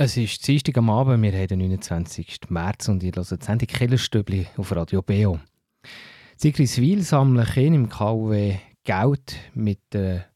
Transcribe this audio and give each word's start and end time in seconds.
Es 0.00 0.16
ist 0.16 0.46
Dienstag 0.46 0.78
am 0.78 0.90
Abend, 0.90 1.24
wir 1.24 1.32
haben 1.32 1.48
den 1.48 1.58
29. 1.58 2.50
März 2.50 2.88
und 2.88 3.02
ihr 3.02 3.10
hört 3.16 3.32
die 3.32 3.44
Sendung 3.44 3.66
Killerstübli 3.66 4.46
auf 4.56 4.70
Radio 4.70 5.02
Beo. 5.02 5.40
Sigriswil 6.36 7.02
sammeln 7.02 7.44
Kinder 7.44 7.80
im 7.80 7.88
KW 7.88 8.58
Geld 8.84 9.34
mit 9.54 9.80
der 9.92 10.26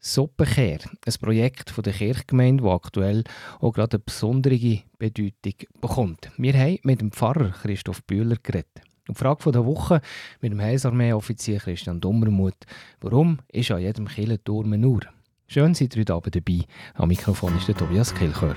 Suppenkehr, 0.00 0.80
ein 1.06 1.14
Projekt 1.20 1.70
von 1.70 1.84
der 1.84 1.92
Kirchgemeinde, 1.92 2.64
das 2.64 2.72
aktuell 2.72 3.22
auch 3.60 3.70
gerade 3.70 3.98
eine 3.98 4.04
besondere 4.04 4.82
Bedeutung 4.98 5.54
bekommt. 5.80 6.32
Wir 6.36 6.54
haben 6.54 6.80
mit 6.82 7.00
dem 7.00 7.12
Pfarrer 7.12 7.50
Christoph 7.50 8.02
Bühler 8.02 8.38
geredet. 8.42 8.82
Und 9.06 9.16
die 9.16 9.22
Frage 9.22 9.52
der 9.52 9.64
Woche 9.64 10.00
mit 10.40 10.50
dem 10.50 10.60
Heilsarmee-Offizier 10.60 11.60
Christian 11.60 12.00
Dummermuth. 12.00 12.66
Warum 13.00 13.38
ist 13.52 13.70
an 13.70 13.80
jedem 13.80 14.08
Kirchenturm 14.08 14.72
eine 14.72 14.88
Uhr? 14.88 15.02
Schön 15.46 15.72
seid 15.72 15.94
ihr 15.94 16.00
heute 16.00 16.14
Abend 16.14 16.34
dabei. 16.34 16.64
Am 16.94 17.06
Mikrofon 17.10 17.56
ist 17.56 17.68
der 17.68 17.76
Tobias 17.76 18.12
Kilchör. 18.12 18.56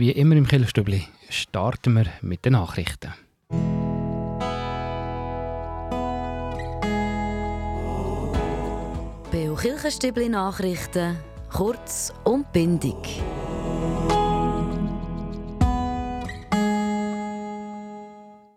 wie 0.00 0.12
immer 0.12 0.34
im 0.34 0.46
Killerstübli 0.46 1.02
starten 1.28 1.94
wir 1.94 2.06
mit 2.22 2.46
den 2.46 2.54
Nachrichten. 2.54 3.12
Beo 9.30 9.54
Kirchenstübli 9.54 10.30
Nachrichten, 10.30 11.18
kurz 11.52 12.14
und 12.24 12.50
bindig. 12.50 12.96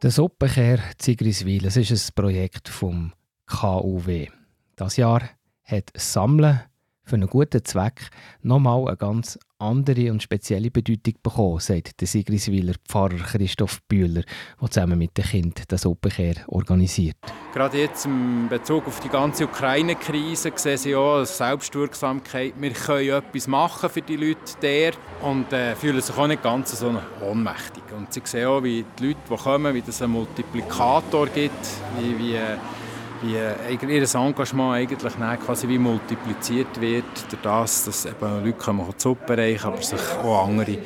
Der 0.01 0.11
Suppenkehr 0.11 0.79
Zigriswil, 0.97 1.65
es 1.65 1.75
ist 1.75 1.91
ein 1.91 2.15
Projekt 2.15 2.69
vom 2.69 3.11
KUW. 3.47 4.29
Das 4.77 4.95
Jahr 4.95 5.23
hat 5.65 5.91
Sammeln 5.93 6.61
für 7.05 7.15
einen 7.15 7.27
guten 7.27 7.63
Zweck 7.63 8.09
nochmal 8.41 8.87
eine 8.87 8.97
ganz 8.97 9.37
andere 9.59 10.11
und 10.11 10.21
spezielle 10.21 10.71
Bedeutung 10.71 11.13
bekommen, 11.23 11.59
sagt 11.59 12.01
der 12.01 12.07
Sigriswiler 12.07 12.73
Pfarrer 12.87 13.17
Christoph 13.17 13.81
Bühler, 13.87 14.23
der 14.61 14.69
zusammen 14.69 14.97
mit 14.97 15.17
den 15.17 15.25
Kindern 15.25 15.65
den 15.69 15.77
Suppenkehr 15.77 16.35
organisiert. 16.47 17.17
Gerade 17.53 17.77
jetzt 17.77 18.05
in 18.05 18.47
Bezug 18.49 18.87
auf 18.87 18.99
die 18.99 19.09
ganze 19.09 19.45
Ukraine-Krise 19.45 20.51
sehen 20.55 20.77
Sie 20.77 20.95
als 20.95 21.37
Selbstwirksamkeit. 21.37 22.53
Wir 22.57 22.71
können 22.71 23.09
etwas 23.09 23.47
machen 23.47 23.89
für 23.89 24.01
die 24.01 24.17
Leute 24.17 24.39
der 24.61 24.93
und 25.21 25.51
äh, 25.53 25.75
fühlen 25.75 26.01
sich 26.01 26.17
auch 26.17 26.27
nicht 26.27 26.43
ganz 26.43 26.77
so 26.77 26.93
ohnmächtig. 27.21 27.83
Und 27.95 28.13
Sie 28.13 28.21
sehen 28.25 28.47
auch, 28.47 28.63
wie 28.63 28.85
die 28.99 29.07
Leute, 29.07 29.19
die 29.29 29.35
kommen, 29.35 29.73
wie 29.73 29.81
das 29.81 30.01
einen 30.01 30.13
Multiplikator 30.13 31.27
gibt, 31.27 31.67
wie, 31.99 32.17
wie, 32.17 32.35
äh, 32.35 32.57
wie 33.23 33.33
ihr 33.33 33.55
Engagement 34.13 34.75
eigentlich 34.75 35.13
quasi 35.45 35.67
wie 35.67 35.77
multipliziert 35.77 36.79
wird, 36.79 37.31
durch 37.31 37.41
das, 37.41 37.85
dass 37.85 38.05
eben 38.05 38.43
Leute 38.43 38.53
kommen, 38.53 38.85
die 38.85 39.01
Suppe 39.01 39.37
reichen, 39.37 39.67
aber 39.67 39.81
sich 39.81 40.01
auch 40.21 40.47
andere 40.47 40.71
äh, 40.73 40.79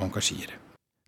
engagieren. 0.00 0.54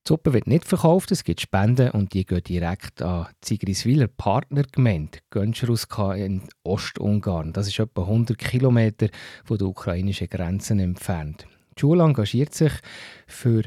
Die 0.07 0.09
Suppe 0.09 0.33
wird 0.35 0.47
nicht 0.47 0.67
verkauft, 0.67 1.11
es 1.13 1.25
gibt 1.25 1.41
Spenden 1.41 1.91
und 1.91 2.13
die 2.13 2.27
gehen 2.27 2.43
direkt 2.43 3.01
an 3.03 3.27
die 3.43 3.49
Sigriswiler 3.49 4.07
Partnergemeinde 4.07 5.19
Gönschruska 5.31 6.15
in 6.15 6.43
Ostungarn. 6.63 7.53
Das 7.53 7.67
ist 7.67 7.79
etwa 7.79 8.03
100 8.03 8.39
Kilometer 8.39 9.09
von 9.45 9.59
den 9.59 9.69
ukrainischen 9.69 10.29
Grenzen 10.29 10.79
entfernt. 10.79 11.47
Die 11.77 11.81
Schule 11.81 12.05
engagiert 12.05 12.55
sich 12.55 12.73
für 13.27 13.63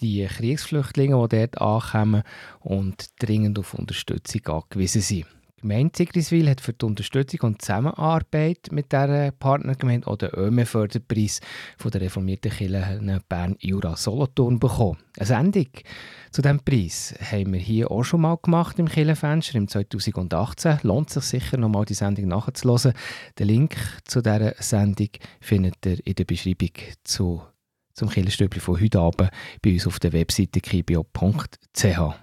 die 0.00 0.26
Kriegsflüchtlinge, 0.26 1.20
die 1.28 1.36
dort 1.36 1.60
ankommen 1.60 2.22
und 2.60 3.06
dringend 3.18 3.58
auf 3.58 3.74
Unterstützung 3.74 4.46
angewiesen 4.46 5.02
sind. 5.02 5.26
Die 5.62 5.68
Gemeinde 5.68 5.92
Sigriswil 5.96 6.50
hat 6.50 6.60
für 6.60 6.72
die 6.72 6.84
Unterstützung 6.84 7.40
und 7.42 7.62
Zusammenarbeit 7.62 8.72
mit 8.72 8.90
dieser 8.90 9.30
Partnergemeinde 9.30 10.08
auch 10.08 10.16
den 10.16 10.30
ÖME-Förderpreis 10.30 11.40
der 11.84 12.00
reformierten 12.00 12.50
Kirche 12.50 13.20
Bern 13.28 13.54
Jura 13.60 13.96
Solothurn 13.96 14.58
bekommen. 14.58 14.98
Eine 15.16 15.26
Sendung 15.26 15.68
zu 16.32 16.42
diesem 16.42 16.58
Preis 16.64 17.14
haben 17.20 17.52
wir 17.52 17.60
hier 17.60 17.92
auch 17.92 18.02
schon 18.02 18.22
mal 18.22 18.38
gemacht 18.42 18.80
im 18.80 18.88
Kirchenfenster 18.88 19.54
im 19.54 19.68
2018. 19.68 20.80
Lohnt 20.82 21.10
sich 21.10 21.22
sicher, 21.22 21.58
noch 21.58 21.68
mal 21.68 21.84
die 21.84 21.94
Sendung 21.94 22.26
nachzuhören. 22.26 22.94
Den 23.38 23.46
Link 23.46 23.76
zu 24.04 24.20
dieser 24.20 24.54
Sendung 24.58 25.10
findet 25.40 25.86
ihr 25.86 26.04
in 26.04 26.14
der 26.16 26.24
Beschreibung 26.24 26.72
zu, 27.04 27.40
zum 27.94 28.08
Kirchenstübli 28.08 28.58
von 28.58 28.80
heute 28.80 28.98
Abend 28.98 29.30
bei 29.62 29.74
uns 29.74 29.86
auf 29.86 30.00
der 30.00 30.12
Webseite 30.12 30.60
kibio.ch. 30.60 32.21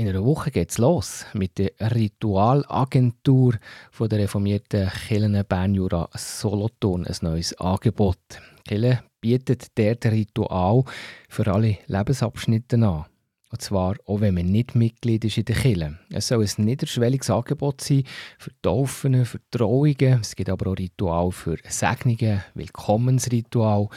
In 0.00 0.08
einer 0.08 0.24
Woche 0.24 0.50
geht 0.50 0.70
es 0.70 0.78
los 0.78 1.26
mit 1.34 1.58
der 1.58 1.72
Ritualagentur 1.78 3.56
von 3.90 4.08
der 4.08 4.20
reformierten 4.20 4.88
Kirche 4.88 5.44
Bernjura 5.44 6.08
Solothurn 6.14 7.06
ein 7.06 7.16
neues 7.20 7.52
Angebot. 7.60 8.16
Die 8.60 8.76
Kirche 8.76 9.02
bietet 9.20 9.66
dort 9.74 10.06
Ritual 10.06 10.84
für 11.28 11.52
alle 11.52 11.76
Lebensabschnitte 11.86 12.76
an. 12.76 13.04
Und 13.50 13.60
zwar 13.60 13.96
auch 14.06 14.22
wenn 14.22 14.32
man 14.32 14.46
nicht 14.46 14.74
Mitglied 14.74 15.26
ist 15.26 15.36
in 15.36 15.44
der 15.44 15.56
Kirche. 15.56 15.98
Es 16.08 16.28
soll 16.28 16.46
ein 16.46 16.64
niederschwelliges 16.64 17.28
Angebot 17.28 17.82
sein 17.82 18.04
für 18.38 18.52
Taufen, 18.62 19.26
für 19.26 19.40
Trauungen. 19.50 20.20
Es 20.22 20.34
gibt 20.34 20.48
aber 20.48 20.70
auch 20.70 20.78
Ritual 20.78 21.30
für 21.30 21.58
Segnungen, 21.68 22.42
Willkommensritual, 22.54 23.90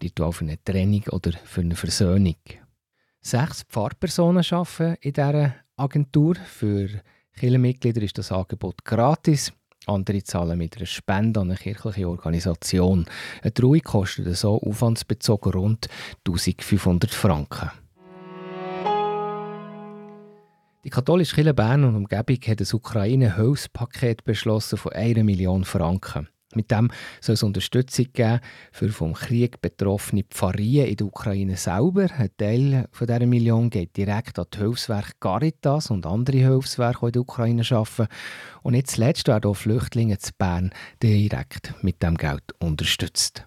Ritual 0.00 0.32
für 0.32 0.44
eine 0.44 0.62
Trennung 0.62 1.02
oder 1.10 1.32
für 1.32 1.62
eine 1.62 1.74
Versöhnung. 1.74 2.36
Sechs 3.24 3.62
Pfarrpersonen 3.68 4.44
arbeiten 4.50 4.96
in 5.00 5.12
dieser 5.12 5.54
Agentur. 5.76 6.34
Für 6.34 6.88
Kirchenmitglieder 7.38 8.02
ist 8.02 8.18
das 8.18 8.32
Angebot 8.32 8.84
gratis. 8.84 9.52
Andere 9.86 10.24
zahlen 10.24 10.58
mit 10.58 10.76
einer 10.76 10.86
Spende 10.86 11.38
an 11.38 11.50
eine 11.50 11.56
kirchliche 11.56 12.08
Organisation. 12.08 13.06
Eine 13.40 13.54
Trauung 13.54 13.80
kostet 13.80 14.36
so 14.36 14.60
aufwandsbezogen 14.60 15.52
rund 15.52 15.88
1500 16.26 17.12
Franken. 17.12 17.70
Die 20.84 20.90
katholische 20.90 21.36
Kirche 21.36 21.54
Bern 21.54 21.84
und 21.84 21.94
Umgebung 21.94 22.38
hat 22.44 22.60
ein 22.60 22.66
Ukraine-Hilfspaket 22.72 24.24
beschlossen 24.24 24.78
von 24.78 24.92
1 24.92 25.22
Million 25.22 25.64
Franken. 25.64 26.28
Mit 26.54 26.70
dem 26.70 26.90
soll 27.20 27.34
es 27.34 27.42
Unterstützung 27.42 28.06
geben 28.12 28.40
für 28.72 28.88
vom 28.90 29.14
Krieg 29.14 29.60
betroffene 29.60 30.24
Pfarrien 30.24 30.86
in 30.86 30.96
der 30.96 31.06
Ukraine 31.06 31.56
selber. 31.56 32.08
Ein 32.16 32.30
Teil 32.36 32.88
von 32.92 33.06
dieser 33.06 33.26
Million 33.26 33.70
geht 33.70 33.96
direkt 33.96 34.38
an 34.38 34.46
die 34.52 34.58
Hilfswerke 34.58 35.12
Caritas 35.20 35.90
und 35.90 36.06
andere 36.06 36.38
Hilfswerke, 36.38 37.00
die 37.00 37.06
in 37.06 37.12
der 37.12 37.22
Ukraine 37.22 37.62
arbeiten. 37.70 38.08
Und 38.62 38.72
nicht 38.72 38.90
zuletzt 38.90 39.28
werden 39.28 39.50
auch 39.50 39.54
Flüchtlinge 39.54 40.18
zu 40.18 40.32
Bern 40.38 40.70
direkt 41.02 41.74
mit 41.82 42.02
dem 42.02 42.16
Geld 42.16 42.44
unterstützt. 42.58 43.44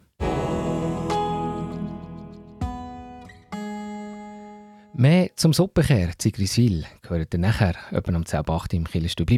Mehr 4.97 5.29
zum 5.35 5.51
Suppenkehr 5.51 6.13
Zigriswil 6.17 6.85
gehört 7.01 7.33
ihr 7.33 7.39
nachher 7.39 7.75
etwa 7.91 8.13
am 8.13 8.23
10.8 8.23 8.75
im 8.75 8.85
Killerstübli 8.85 9.37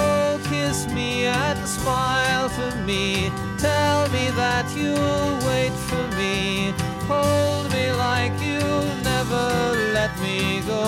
kiss 0.71 0.87
me 0.93 1.25
and 1.25 1.59
smile 1.67 2.47
for 2.47 2.73
me. 2.85 3.29
Tell 3.57 4.07
me 4.15 4.25
that 4.41 4.65
you'll 4.77 5.35
wait 5.49 5.75
for 5.89 6.05
me. 6.19 6.73
Hold 7.11 7.69
me 7.73 7.91
like 7.91 8.31
you'll 8.47 8.95
never 9.11 9.47
let 9.97 10.11
me 10.21 10.61
go. 10.65 10.83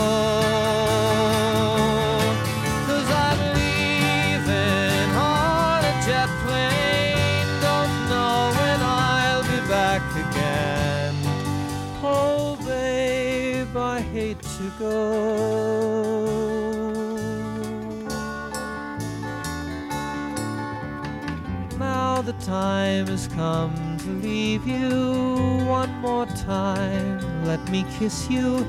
Cause 2.87 3.09
I'm 3.11 3.53
the 22.25 22.33
time 22.33 23.07
has 23.07 23.27
come 23.27 23.97
to 23.97 24.07
leave 24.07 24.65
you 24.65 25.65
one 25.67 25.91
more 25.99 26.25
time. 26.25 27.19
Let 27.43 27.67
me 27.69 27.85
kiss 27.99 28.29
you, 28.29 28.65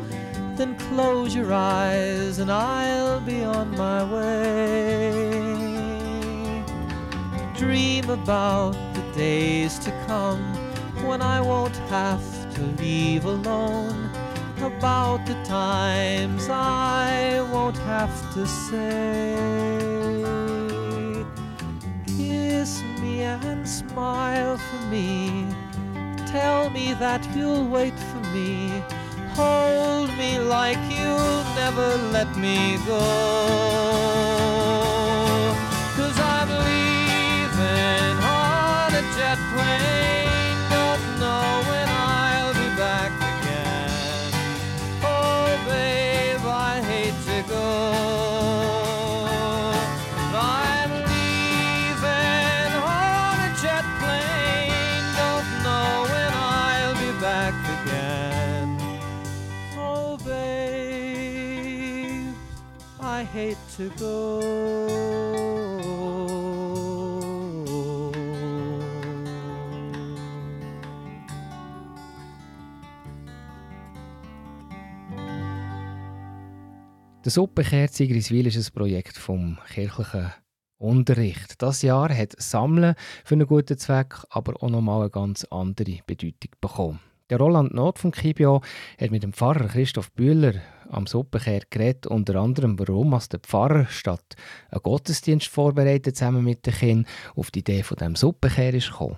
then 0.57 0.77
close 0.89 1.37
your 1.37 1.53
eyes, 1.53 2.41
and 2.41 2.51
I'll 2.51 3.21
be 3.21 3.45
on 3.45 3.71
my 3.77 4.03
way. 4.13 5.31
Dream 7.57 8.11
about 8.11 8.73
the 8.95 9.03
days 9.15 9.79
to 9.81 9.93
come 10.09 10.43
when 11.07 11.23
I 11.23 11.41
won't 11.41 11.77
have 11.89 12.55
to 12.55 12.63
leave 12.83 13.25
alone. 13.25 14.11
About 14.59 15.27
the 15.27 15.35
times 15.45 16.49
I 16.49 17.41
won't 17.53 17.79
have 17.79 18.35
to 18.35 18.47
say. 18.47 19.94
Kiss 22.65 22.83
me 23.03 23.21
and 23.21 23.69
smile 23.69 24.57
for 24.57 24.87
me. 24.87 25.47
Tell 26.29 26.71
me 26.71 26.95
that 26.95 27.23
you'll 27.37 27.69
wait 27.69 27.93
for 27.93 28.21
me. 28.33 28.83
Hold 29.35 30.09
me 30.17 30.39
like 30.39 30.79
you'll 30.89 31.45
never 31.61 31.89
let 32.11 32.35
me 32.39 32.79
go. 32.87 33.05
Cause 35.95 36.19
I'm 36.19 36.49
leaving 36.65 38.17
on 38.25 38.95
a 38.95 39.03
jet 39.15 39.39
plane. 39.53 40.14
Hate 63.55 63.77
to 63.77 63.91
go. 63.99 64.41
Der 77.25 77.31
Suppenkehr 77.31 77.91
Zigriswil 77.91 78.47
ist 78.47 78.57
ein 78.57 78.75
Projekt 78.75 79.17
vom 79.17 79.59
kirchlichen 79.73 80.33
Unterricht. 80.79 81.63
Das 81.63 81.81
Jahr 81.83 82.15
hat 82.15 82.35
Sammeln 82.39 82.95
für 83.25 83.35
einen 83.35 83.47
guten 83.47 83.79
Zweck 83.79 84.17
aber 84.31 84.63
auch 84.63 84.69
nochmal 84.69 85.03
eine 85.03 85.11
ganz 85.11 85.45
andere 85.45 86.01
Bedeutung 86.07 86.51
bekommen. 86.61 87.01
Der 87.31 87.39
Roland 87.39 87.73
Not 87.73 87.99
von 87.99 88.11
Kibio 88.11 88.61
hat 89.01 89.11
mit 89.11 89.23
dem 89.23 89.33
Pfarrer 89.33 89.69
Christoph 89.69 90.13
Bühler 90.13 90.57
am 90.91 91.07
Suppenkehr 91.07 91.63
geredet, 91.71 92.07
unter 92.07 92.35
anderem, 92.37 92.79
warum 92.79 93.19
der 93.33 93.41
Pfarrer 93.41 93.87
statt 93.87 94.37
einen 94.71 94.83
Gottesdienst 94.83 95.49
vorbereitet 95.49 96.17
zusammen 96.17 96.45
mit 96.45 96.67
den 96.67 96.75
Kindern 96.75 97.07
auf 97.35 97.51
die 97.51 97.61
Idee 97.61 97.83
von 97.83 97.97
dem 97.97 98.15
Suppenkehr 98.15 98.75
ist 98.75 98.91
gekommen. 98.91 99.17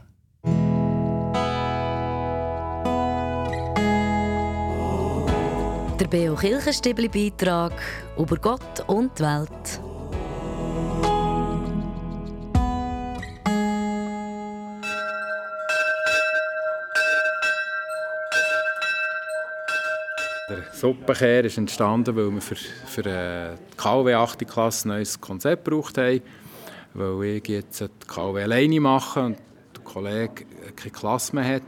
Der 5.98 6.06
Beo 6.08 6.36
Kirchenstibli 6.36 7.08
Beitrag 7.08 7.72
über 8.16 8.36
Gott 8.36 8.84
und 8.86 9.18
die 9.18 9.24
Welt. 9.24 9.95
Der 20.48 20.62
Suppenkehr 20.72 21.44
ist 21.44 21.58
entstanden, 21.58 22.14
weil 22.14 22.30
wir 22.30 22.40
für, 22.40 22.54
für 22.54 23.04
äh, 23.04 23.56
die 23.72 23.76
KW 23.76 24.14
8. 24.14 24.46
Klasse 24.46 24.86
ein 24.86 24.92
neues 24.92 25.20
Konzept 25.20 25.64
gebraucht 25.64 25.98
haben. 25.98 26.20
Weil 26.94 27.24
ich 27.24 27.48
jetzt 27.48 27.80
die 27.80 28.06
KW 28.06 28.44
alleine 28.44 28.78
mache 28.78 29.24
und 29.24 29.38
der 29.74 29.82
Kollege 29.82 30.44
keine 30.76 30.92
Klasse 30.92 31.34
mehr 31.34 31.56
hat. 31.56 31.64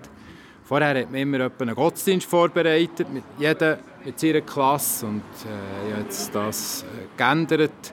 Vorher 0.62 0.96
hat 0.96 1.10
man 1.10 1.20
immer 1.20 1.50
einen 1.58 1.74
Gottesdienst 1.74 2.28
vorbereitet, 2.28 3.12
mit 3.12 3.24
jeder 3.36 3.80
mit 4.04 4.20
seiner 4.20 4.42
Klasse. 4.42 5.06
Und 5.06 5.22
äh, 5.22 5.88
ich 5.88 5.94
habe 5.94 6.02
jetzt 6.04 6.32
das 6.32 6.82
äh, 6.84 6.86
geändert. 7.16 7.92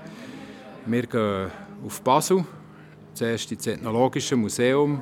Wir 0.86 1.08
gehen 1.08 1.52
auf 1.84 2.00
Basel, 2.04 2.46
zuerst 3.16 3.52
ins 3.52 3.66
Ethnologische 3.66 4.36
Museum, 4.36 5.02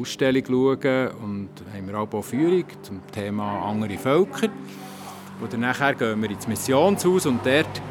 Ausstellung 0.00 0.44
schauen 0.46 1.08
und 1.22 1.50
haben 1.74 1.86
wir 1.86 1.98
auch 1.98 2.22
Führung 2.22 2.64
zum 2.80 3.06
Thema 3.12 3.68
andere 3.68 3.98
Völker. 3.98 4.48
Und 5.42 5.58
nachher 5.58 5.94
gehen 5.96 6.22
wir 6.22 6.30
ins 6.30 6.46
Missionshaus 6.46 7.26
und 7.26 7.44
dort, 7.44 7.82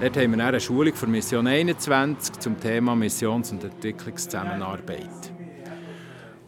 dort 0.00 0.16
haben 0.16 0.36
wir 0.36 0.46
eine 0.46 0.60
Schulung 0.60 0.94
für 0.94 1.08
Mission 1.08 1.48
21 1.48 2.38
zum 2.38 2.60
Thema 2.60 2.94
Missions- 2.94 3.50
und 3.50 3.64
Entwicklungszusammenarbeit. 3.64 5.32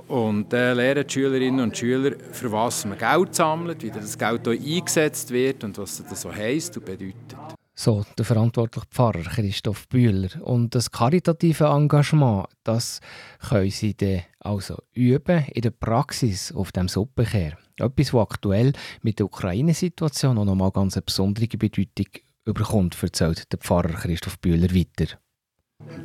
Und 0.06 0.52
äh, 0.52 0.72
lernen 0.72 1.04
die 1.08 1.12
Schülerinnen 1.12 1.58
und 1.58 1.76
Schüler, 1.76 2.12
für 2.30 2.52
was 2.52 2.84
man 2.84 2.96
Geld 2.96 3.34
sammelt, 3.34 3.82
wie 3.82 3.90
das 3.90 4.16
Geld 4.16 4.46
hier 4.46 4.76
eingesetzt 4.76 5.32
wird 5.32 5.64
und 5.64 5.76
was 5.76 6.04
das 6.08 6.20
so 6.20 6.32
heisst 6.32 6.76
und 6.76 6.84
bedeutet. 6.84 7.36
So, 7.74 8.04
der 8.16 8.24
verantwortliche 8.24 8.86
Pfarrer 8.86 9.22
Christoph 9.22 9.88
Bühler. 9.88 10.28
Und 10.42 10.76
das 10.76 10.92
karitative 10.92 11.64
Engagement, 11.64 12.46
das 12.62 13.00
können 13.48 13.70
Sie 13.70 13.96
dann 13.96 14.22
also 14.38 14.76
üben 14.92 15.46
in 15.52 15.62
der 15.62 15.72
Praxis 15.72 16.52
auf 16.52 16.70
dem 16.70 16.86
Suppenkehr. 16.86 17.58
Etwas, 17.78 18.14
was 18.14 18.22
aktuell 18.22 18.72
mit 19.02 19.18
der 19.18 19.26
Ukraine-Situation 19.26 20.38
auch 20.38 20.44
nochmal 20.44 20.70
ganz 20.70 20.96
eine 20.96 21.02
besondere 21.02 21.46
Bedeutung 21.46 22.06
überkommt, 22.44 22.96
erzählt 23.02 23.52
der 23.52 23.58
Pfarrer 23.58 23.94
Christoph 23.94 24.38
Bühler 24.38 24.72
weiter. 24.74 25.18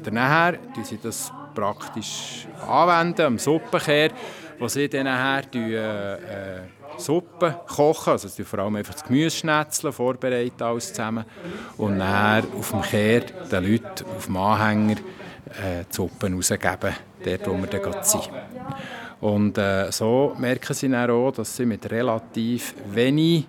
Danach 0.03 0.53
tun 0.73 0.83
sie 0.83 0.97
das 1.01 1.31
praktisch 1.53 2.47
anwenden, 2.67 3.21
am 3.21 3.37
Suppenkehr, 3.37 4.11
wo 4.57 4.67
sie 4.67 4.89
dann 4.89 5.05
nachher 5.05 5.43
äh, 5.53 6.13
äh, 6.13 6.61
Suppe 6.97 7.61
kochen, 7.67 8.11
also 8.11 8.27
sie 8.27 8.43
vor 8.43 8.59
allem 8.59 8.75
einfach 8.75 8.93
das 8.93 9.03
Gemüse 9.03 9.37
schnetzeln, 9.37 9.93
vorbereiten 9.93 10.63
alles 10.63 10.89
zusammen 10.89 11.23
und 11.77 11.99
dann 11.99 12.51
auf 12.53 12.71
dem 12.71 12.81
Kehr 12.81 13.21
den 13.21 13.71
Leuten 13.71 14.05
auf 14.17 14.25
dem 14.25 14.37
Anhänger 14.37 14.93
äh, 14.93 15.85
die 15.89 15.95
Suppe 15.95 16.31
rausgeben, 16.31 16.95
dort 17.23 17.47
wo 17.47 17.57
wir 17.57 17.67
dann 17.67 18.03
sind. 18.03 18.29
Und 19.21 19.57
äh, 19.57 19.91
so 19.91 20.35
merken 20.37 20.73
sie 20.73 20.89
dann 20.89 21.09
auch, 21.09 21.31
dass 21.31 21.55
sie 21.55 21.65
mit 21.65 21.89
relativ 21.91 22.73
wenig 22.91 23.47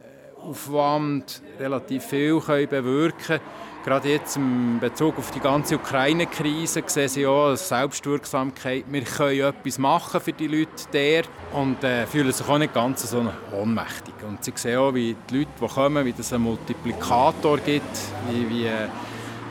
äh, 0.00 0.48
Aufwand 0.48 1.42
relativ 1.58 2.04
viel 2.04 2.40
können 2.40 2.68
bewirken 2.68 3.18
können. 3.26 3.40
Gerade 3.82 4.10
jetzt 4.10 4.36
in 4.36 4.78
Bezug 4.78 5.16
auf 5.16 5.30
die 5.30 5.40
ganze 5.40 5.76
Ukraine-Krise 5.76 6.82
sehen 6.84 7.08
sie 7.08 7.26
auch 7.26 7.54
Selbstwirksamkeit. 7.56 8.84
Wir 8.90 9.02
können 9.02 9.40
etwas 9.40 9.78
machen 9.78 10.20
für 10.20 10.34
die 10.34 10.48
Leute 10.48 10.86
der 10.92 11.22
und 11.54 11.82
äh, 11.82 12.06
fühlen 12.06 12.30
sich 12.30 12.46
auch 12.46 12.58
nicht 12.58 12.74
ganz 12.74 13.08
so 13.08 13.24
ohnmächtig. 13.58 14.12
Und 14.28 14.44
sie 14.44 14.52
sehen 14.54 14.78
auch, 14.78 14.92
wie 14.92 15.16
die 15.30 15.38
Leute, 15.38 15.50
die 15.62 15.66
kommen, 15.66 16.04
wie 16.04 16.12
das 16.12 16.30
einen 16.30 16.44
Multiplikator 16.44 17.56
gibt, 17.56 17.96
wie, 18.30 18.50
wie 18.50 18.66
äh, 18.66 18.88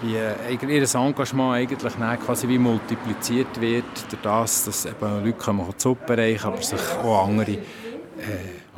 wie 0.02 0.16
äh, 0.16 0.54
ihr 0.54 0.96
Engagement 0.96 1.56
eigentlich 1.56 1.94
quasi 2.26 2.48
wie 2.48 2.58
multipliziert 2.58 3.60
wird, 3.60 4.12
durch 4.12 4.22
das, 4.22 4.66
dass 4.66 4.86
eben 4.86 5.24
Leute 5.24 5.34
kommen 5.34 5.66
die 5.68 5.82
Suppe 5.82 6.18
reichen, 6.18 6.48
aber 6.48 6.62
sich 6.62 6.82
auch 7.04 7.28
andere 7.28 7.52
äh, 7.52 7.60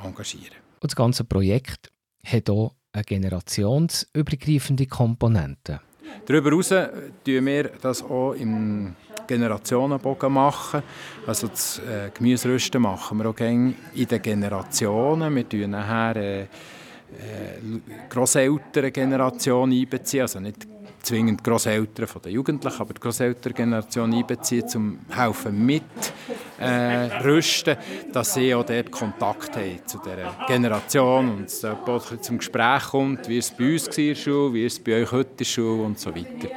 engagieren. 0.04 0.56
Und 0.82 0.92
das 0.92 0.96
ganze 0.96 1.24
Projekt 1.24 1.92
hat 2.26 2.50
auch 2.50 2.76
eine 2.94 3.04
generationsübergreifende 3.04 4.88
Komponente. 4.88 5.82
Darüber 6.26 6.50
hinaus 6.50 6.70
tun 6.70 7.46
wir 7.46 7.72
das 7.82 8.04
auch 8.04 8.34
im 8.34 8.96
Generationenbogen 9.28 10.34
machen. 10.34 10.84
Also 11.26 11.48
das 11.48 11.80
äh, 11.80 12.10
Gemüserüsten 12.14 12.82
machen 12.82 13.18
wir 13.20 13.30
auch 13.30 13.40
in 13.40 13.76
den 13.96 14.22
Generationen. 14.22 15.34
Wir 15.36 15.48
tun 15.48 15.70
nachher 15.70 16.16
äh, 16.18 16.42
äh, 16.42 16.48
Grosselterngeneration 18.10 19.72
einbeziehen, 19.72 20.22
also 20.22 20.40
nicht 20.40 20.68
zwingend 21.04 21.44
Großeltern 21.44 22.08
von 22.08 22.22
den 22.22 22.34
Jugendlichen, 22.34 22.82
aber 22.82 22.94
die 22.94 23.02
Großelterngeneration 23.02 24.14
einbeziehen, 24.14 24.66
um 24.76 25.00
helfen 25.10 25.66
mit 25.66 25.84
äh, 26.60 27.22
rüsten, 27.24 27.78
dass 28.12 28.34
sie 28.34 28.54
auch 28.54 28.66
dort 28.66 28.92
Kontakt 28.92 29.56
haben 29.56 29.80
zu 29.86 30.00
dieser 30.00 30.34
Generation 30.48 31.30
und 31.30 31.46
es 31.46 31.66
auch 31.66 32.02
zum 32.22 32.38
Gespräch 32.38 32.84
kommt, 32.84 33.28
wie 33.28 33.38
es 33.38 33.52
bei 33.52 33.74
uns 33.74 33.88
war 33.88 34.54
wie 34.54 34.66
es 34.66 34.80
bei 34.80 35.02
euch 35.02 35.12
heute 35.12 35.44
in 35.62 35.80
und 35.82 36.00
so 36.00 36.16
weiter. 36.16 36.50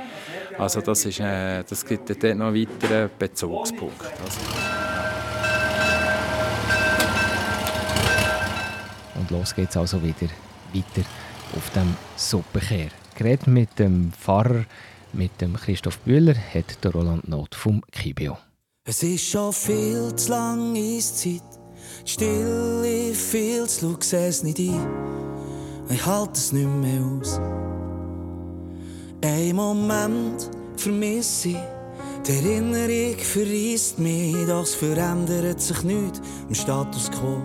Also 0.59 0.81
das, 0.81 1.05
ist, 1.05 1.21
äh, 1.21 1.65
das 1.69 1.85
gibt 1.85 2.09
dort 2.11 2.37
noch 2.37 2.47
einen 2.47 2.67
weiteren 2.67 3.11
Bezugspunkt. 3.19 4.03
Also. 4.25 4.41
Und 9.17 9.31
los 9.31 9.55
geht's 9.55 9.77
also 9.77 10.03
wieder 10.03 10.31
weiter 10.73 11.09
auf 11.57 11.71
dem 11.71 11.97
Suppenkehr 12.17 12.91
geredet 13.15 13.47
mit 13.47 13.79
dem 13.79 14.13
Pfarrer, 14.13 14.65
mit 15.13 15.41
dem 15.41 15.55
Christoph 15.55 15.99
Bühler, 15.99 16.35
hat 16.35 16.83
der 16.83 16.93
Roland 16.93 17.29
Not 17.29 17.55
vom 17.55 17.83
Kibio. 17.93 18.37
Es 18.87 19.03
ist 19.03 19.25
schon 19.25 19.53
viel 19.53 20.15
zu 20.15 20.31
lange 20.31 20.79
Eiszeit, 20.79 21.43
die 22.05 22.11
Stille 22.11 23.15
viel 23.15 23.67
zu 23.67 23.87
laut, 23.89 24.05
es 24.13 24.43
nicht 24.43 24.59
ein. 24.59 24.87
Ich 25.89 26.05
halte 26.05 26.33
es 26.35 26.53
nicht 26.53 26.69
mehr 26.69 27.03
aus. 27.03 27.41
Ein 29.23 29.57
Moment 29.57 30.51
vermisse 30.77 31.49
ich, 31.49 31.57
die 32.27 32.33
Erinnerung 32.33 33.19
verreist 33.19 33.99
mich, 33.99 34.37
doch 34.47 34.63
es 34.63 34.75
verändert 34.75 35.61
sich 35.61 35.83
nichts 35.83 36.21
im 36.49 36.55
Status 36.55 37.11
quo. 37.11 37.43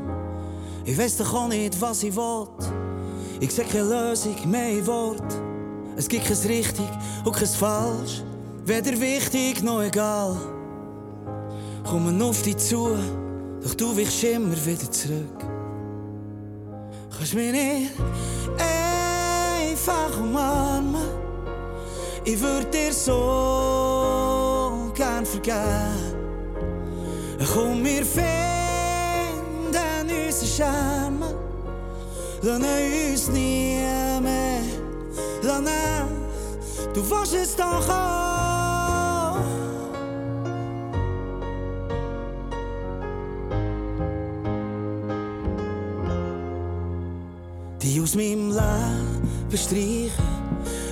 Ich 0.86 0.98
weiß 0.98 1.18
doch 1.18 1.34
auch 1.34 1.48
nicht, 1.48 1.80
was 1.80 2.04
ich 2.04 2.16
will. 2.16 2.48
Ich 3.40 3.52
sehe 3.52 3.66
keine 3.66 3.84
Lösung 3.84 4.36
mehr 4.50 4.70
in 4.70 4.88
Wort. 4.88 5.49
Es 6.00 6.08
gibt 6.08 6.26
kein 6.26 6.38
richtig 6.48 6.88
und 7.26 7.36
kein 7.36 7.46
falsch, 7.46 8.24
weder 8.64 8.98
wichtig 9.02 9.62
noch 9.62 9.82
egal. 9.82 10.38
Kommen 11.84 12.22
auf 12.22 12.42
dich 12.42 12.56
zu, 12.56 12.96
doch 13.62 13.74
du 13.74 13.98
weichst 13.98 14.24
immer 14.24 14.56
wieder 14.66 14.90
zurück. 14.90 15.46
Kannst 17.18 17.34
mich 17.34 17.52
nicht 17.52 17.92
einfach 18.58 20.18
umarmen, 20.22 21.04
ich 22.24 22.40
würde 22.40 22.68
dir 22.68 22.94
so 22.94 23.12
gern 24.96 25.26
vergeben. 25.26 26.16
Komm, 27.54 27.84
wir 27.84 28.06
finden 28.06 28.24
unsere 30.28 30.46
Schäme, 30.46 31.36
lassen 32.42 32.66
uns 33.12 33.28
nie 33.28 33.82
mehr 34.22 34.49
Lana, 35.50 36.08
du 36.94 37.10
warst 37.10 37.34
es 37.34 37.56
doch 37.56 37.90
auch. 37.90 39.40
Die 47.82 48.00
aus 48.00 48.14
meinem 48.14 48.52
Leben 48.52 49.58
streichen 49.58 50.12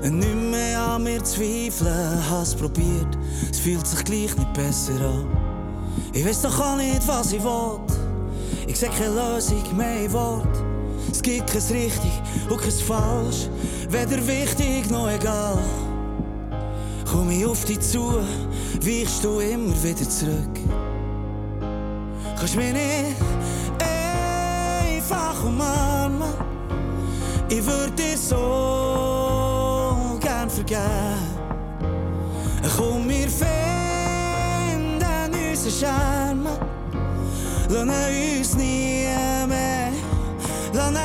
und 0.02 0.18
nicht 0.18 0.36
mehr 0.36 0.82
an 0.82 1.04
mir 1.04 1.24
zweifeln. 1.24 2.28
Has 2.28 2.56
probiert, 2.56 3.16
es 3.52 3.60
fühlt 3.60 3.86
sich 3.86 4.04
gleich 4.06 4.36
nicht 4.36 4.54
besser 4.54 5.00
an. 5.00 5.28
Ich 6.14 6.26
weiß 6.26 6.42
doch 6.42 6.60
auch 6.60 6.78
nicht, 6.78 7.08
was 7.08 7.32
ich 7.32 7.44
will. 7.44 7.80
Ich 8.66 8.80
seh 8.80 8.88
keine 8.88 9.14
Lösung 9.14 9.78
mehr 9.78 10.12
Wort. 10.14 10.67
Es 11.12 11.22
gibt 11.22 11.52
kein 11.52 11.62
richtig 11.72 12.12
und 12.50 12.62
kein 12.62 12.72
falsch, 12.72 13.50
weder 13.90 14.26
wichtig 14.28 14.90
noch 14.90 15.10
egal. 15.10 15.58
komm 17.12 17.30
ich 17.32 17.46
auf 17.46 17.66
dich 17.66 17.80
zu, 17.80 18.20
weichst 18.82 19.24
du 19.24 19.40
immer 19.40 19.74
wieder 19.84 20.10
zurück. 20.10 20.60
Kannst 22.38 22.56
mich 22.56 22.74
nicht 22.74 23.16
einfach 23.80 25.44
umarmen, 25.44 26.34
ich 27.50 27.66
würde 27.66 27.92
dir 27.94 28.18
so 28.18 28.36
gern 30.20 30.50
vergeben. 30.50 31.38
Komm, 32.76 33.08
wir 33.10 33.30
finden 33.30 35.02
unseren 35.50 35.72
Charme, 35.80 36.50
lassen 37.70 37.90
uns 38.40 38.56
nie 38.56 39.08
mehr, 39.48 39.67
lassen 40.78 40.98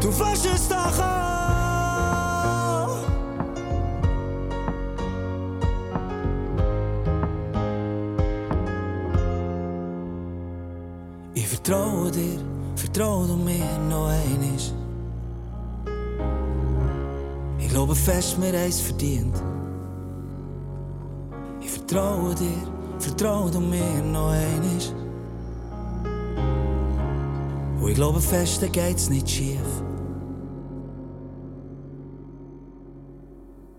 du 0.00 0.10
fasst 0.10 0.46
es 0.46 0.68
doch 0.68 0.98
an. 0.98 1.22
Ich 11.34 11.48
vertraue 11.48 12.10
dir, 12.10 12.38
vertraue 12.76 13.26
du 13.26 13.36
mir 13.36 13.78
noch 13.88 14.08
einmal. 14.08 14.58
Ich 17.58 17.68
glaube 17.68 17.94
fest, 17.94 18.36
haben 18.36 18.54
es 18.54 18.80
verdient. 18.80 19.42
Ich 21.60 21.70
vertraue 21.70 22.34
dir, 22.34 22.66
vertraue 22.98 23.50
du 23.50 23.60
mir 23.60 24.02
noch 24.12 24.30
einmal. 24.30 25.01
Und 27.82 27.88
ich 27.88 27.96
glaube 27.96 28.20
fest, 28.20 28.62
da 28.62 28.68
geht's 28.68 29.10
nicht 29.10 29.28
schief. 29.28 29.58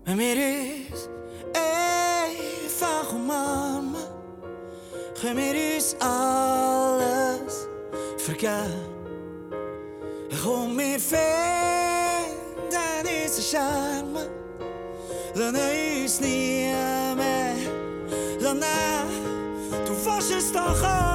Wenn 0.04 0.18
wir 0.18 0.36
uns 0.36 1.08
einfach 1.54 3.14
umarmen, 3.14 3.96
können 5.18 5.38
wir 5.38 5.76
uns 5.76 5.96
alles 6.00 7.66
vergeben. 8.18 8.92
Komm, 10.42 10.76
wir 10.76 11.00
finden 11.00 11.24
unseren 13.24 13.42
Charme, 13.42 14.28
lassen 15.34 16.02
uns 16.02 16.20
nie 16.20 16.68
mehr, 17.16 17.56
lassen 18.38 18.60
du 19.86 19.94
fasst 19.94 20.30
es 20.30 20.52
doch 20.52 20.82
an. 20.82 21.13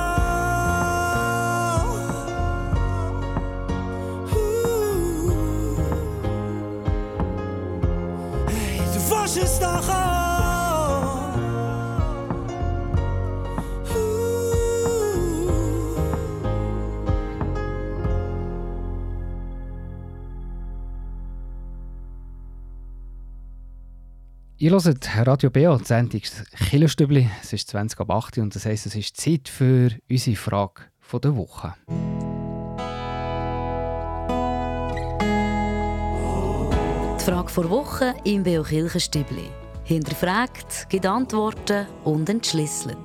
Ihr 24.62 24.72
hört 24.72 25.10
Radio 25.25 25.50
BO, 25.50 25.78
die 25.78 25.86
Sendung 25.86 26.20
Killerstübli. 26.70 27.30
Es 27.42 27.54
ist 27.54 27.70
20 27.70 27.98
ab 28.01 28.12
8 28.12 28.38
Uhr 28.38 28.44
und 28.44 28.54
das 28.54 28.66
heisst, 28.66 28.88
es 28.88 28.94
ist 28.94 29.16
Zeit 29.16 29.48
für 29.48 29.92
unsere 30.10 30.36
Frage 30.36 30.82
der 31.13 31.38
Woche. 31.38 31.75
Die 37.18 37.24
Frage 37.24 37.48
vor 37.48 37.70
Woche 37.70 38.13
im 38.25 38.44
BO 38.44 38.63
Kirchenstübli. 38.63 39.50
Hinterfragt, 39.86 40.89
gibt 40.89 41.06
Antworten 41.06 41.88
und 42.04 42.28
entschlüsselt. 42.28 42.98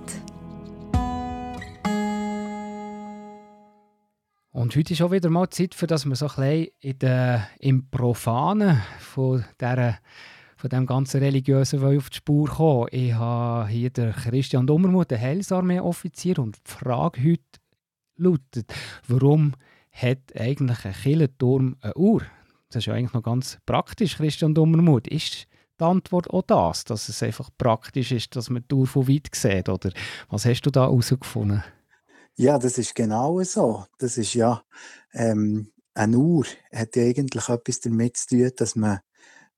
Und 4.51 4.75
heute 4.75 4.93
ist 4.93 5.03
auch 5.03 5.13
wieder 5.13 5.31
mal 5.31 5.49
Zeit, 5.51 5.77
für 5.77 5.87
dass 5.87 6.05
wir 6.05 6.17
so 6.17 6.27
ein 6.27 6.35
bisschen 6.35 6.69
in 6.81 6.99
der, 6.99 7.47
im 7.61 7.89
Profanen 7.91 8.83
von, 8.99 9.45
dieser, 9.61 9.99
von 10.65 10.71
dem 10.71 10.87
ganzen 10.87 11.21
religiösen 11.21 11.83
Wollen 11.83 11.99
auf 11.99 12.09
die 12.09 12.17
Spur 12.17 12.49
kommen. 12.49 12.89
Ich 12.91 13.13
habe 13.13 13.69
hier 13.69 13.91
den 13.91 14.13
Christian 14.13 14.67
Dummermuth, 14.67 15.11
den 15.11 15.21
Heilsarmee-Offizier, 15.21 16.39
und 16.39 16.57
die 16.57 16.71
Frage 16.71 17.23
heute 17.23 17.43
lautet, 18.17 18.73
warum 19.07 19.53
hat 19.93 20.21
eigentlich 20.35 20.87
ein 20.87 20.95
Killenturm 20.95 21.77
eine 21.83 21.95
Uhr? 21.97 22.23
Das 22.71 22.77
ist 22.77 22.87
ja 22.87 22.95
eigentlich 22.95 23.13
noch 23.13 23.23
ganz 23.23 23.59
praktisch, 23.67 24.17
Christian 24.17 24.55
Dummermuth. 24.55 25.07
Ist 25.07 25.49
die 25.79 25.85
Antwort 25.85 26.31
auch 26.31 26.41
das, 26.41 26.85
dass 26.85 27.11
es 27.11 27.23
einfach 27.23 27.51
praktisch 27.59 28.13
ist, 28.13 28.35
dass 28.35 28.49
man 28.49 28.65
die 28.67 28.75
Uhr 28.75 28.87
von 28.87 29.07
weit 29.07 29.29
sieht? 29.35 29.69
Oder 29.69 29.91
was 30.31 30.47
hast 30.47 30.63
du 30.63 30.71
da 30.71 30.85
herausgefunden? 30.85 31.63
Ja, 32.37 32.59
das 32.59 32.79
ist 32.79 32.95
genau 32.95 33.43
so. 33.43 33.85
Das 33.99 34.17
ist 34.17 34.33
ja, 34.33 34.63
ähm, 35.13 35.73
eine 35.93 36.17
Uhr 36.17 36.47
hat 36.73 36.97
ja 36.97 37.03
eigentlich 37.03 37.51
etwas 37.51 37.81
damit 37.81 38.17
zu 38.17 38.29
tun, 38.29 38.51
dass 38.57 38.77
man 38.77 39.01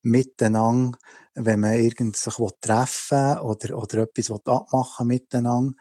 miteinander, 0.07 0.99
wenn 1.35 1.61
man 1.61 1.75
irgend 1.75 2.17
sich 2.17 2.35
treffen 2.61 3.39
oder, 3.39 3.77
oder 3.77 3.99
etwas 4.03 4.31
abmachen 4.31 5.07
miteinander, 5.09 5.75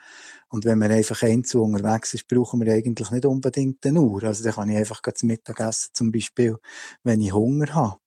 und 0.50 0.66
wenn 0.66 0.80
man 0.80 0.92
einfach 0.92 1.22
einzeln 1.24 1.62
unterwegs 1.62 2.14
ist, 2.14 2.28
brauchen 2.28 2.62
wir 2.62 2.74
eigentlich 2.74 3.12
nicht 3.12 3.26
unbedingt 3.26 3.86
eine 3.86 4.02
Uhr. 4.02 4.24
Also 4.24 4.44
dann 4.44 4.54
kann 4.54 4.70
ich 4.70 4.78
einfach 4.78 5.02
zum 5.14 5.28
Mittagessen 5.28 5.90
zum 5.94 6.12
Beispiel, 6.12 6.58
wenn 7.04 7.22
ich 7.22 7.34
Hunger 7.34 7.74
habe. 7.74 8.00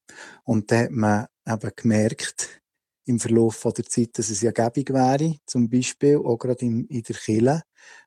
Und 0.45 0.71
dann 0.71 0.85
hat 0.85 0.91
man 0.91 1.27
eben 1.47 1.71
gemerkt, 1.77 2.61
im 3.05 3.21
Verlauf 3.21 3.57
von 3.57 3.73
der 3.73 3.87
Zeit, 3.87 4.19
dass 4.19 4.31
es 4.31 4.43
ja 4.43 4.51
gäbig 4.51 4.93
wäre, 4.93 5.37
zum 5.47 5.71
Beispiel 5.71 6.19
auch 6.19 6.37
gerade 6.39 6.65
in, 6.65 6.85
in 6.87 7.03
der 7.03 7.17
Kirche, 7.17 7.63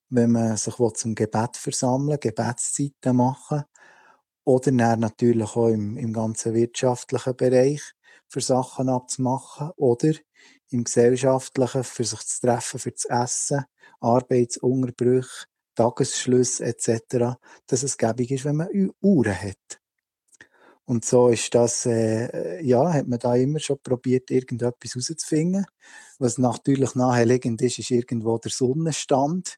wenn 0.09 0.31
man 0.31 0.57
sich 0.57 0.75
zum 0.95 1.15
Gebet 1.15 1.57
versammeln 1.57 2.19
Gebetszeiten 2.19 3.15
machen 3.15 3.63
oder 4.43 4.71
natürlich 4.71 5.55
auch 5.55 5.67
im, 5.69 5.97
im 5.97 6.13
ganzen 6.13 6.53
wirtschaftlichen 6.53 7.35
Bereich 7.35 7.81
für 8.31 8.41
Sachen 8.41 8.87
abzumachen 8.87 9.71
oder 9.75 10.13
im 10.69 10.85
gesellschaftlichen 10.85 11.83
für 11.83 12.05
sich 12.05 12.25
zu 12.25 12.41
treffen, 12.47 12.79
für 12.79 12.91
das 12.91 13.05
Essen, 13.05 13.65
Arbeitsunterbrüche, 13.99 15.45
Tagesschlüsse 15.75 16.65
etc., 16.65 17.37
dass 17.67 17.83
es 17.83 17.97
gäbig 17.97 18.31
ist, 18.31 18.45
wenn 18.45 18.55
man 18.55 18.91
Uhren 19.01 19.35
hat. 19.35 19.81
Und 20.85 21.05
so 21.05 21.27
ist 21.27 21.53
das, 21.53 21.85
äh, 21.85 22.61
ja, 22.61 22.91
hat 22.93 23.07
man 23.07 23.19
da 23.19 23.35
immer 23.35 23.59
schon 23.59 23.79
probiert, 23.83 24.31
irgendetwas 24.31 24.95
herauszufinden. 24.95 25.65
Was 26.17 26.37
natürlich 26.37 26.95
naheliegend 26.95 27.61
ist, 27.61 27.79
ist 27.79 27.91
irgendwo 27.91 28.37
der 28.37 28.51
Sonnenstand. 28.51 29.57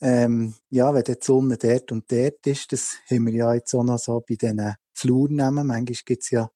Ähm, 0.00 0.54
ja, 0.70 0.92
wenn 0.94 1.04
die 1.04 1.16
Sonne 1.20 1.58
dort 1.58 1.92
und 1.92 2.10
dort 2.10 2.46
ist, 2.46 2.72
das 2.72 2.96
haben 3.08 3.26
wir 3.26 3.34
ja 3.34 3.54
jetzt 3.54 3.74
auch 3.74 3.84
noch 3.84 3.98
so 3.98 4.20
bei 4.20 4.34
diesen 4.34 4.74
Flurnamen. 4.92 5.66
Manchmal 5.66 6.02
gibt 6.04 6.22
es 6.22 6.30
ja 6.30 6.50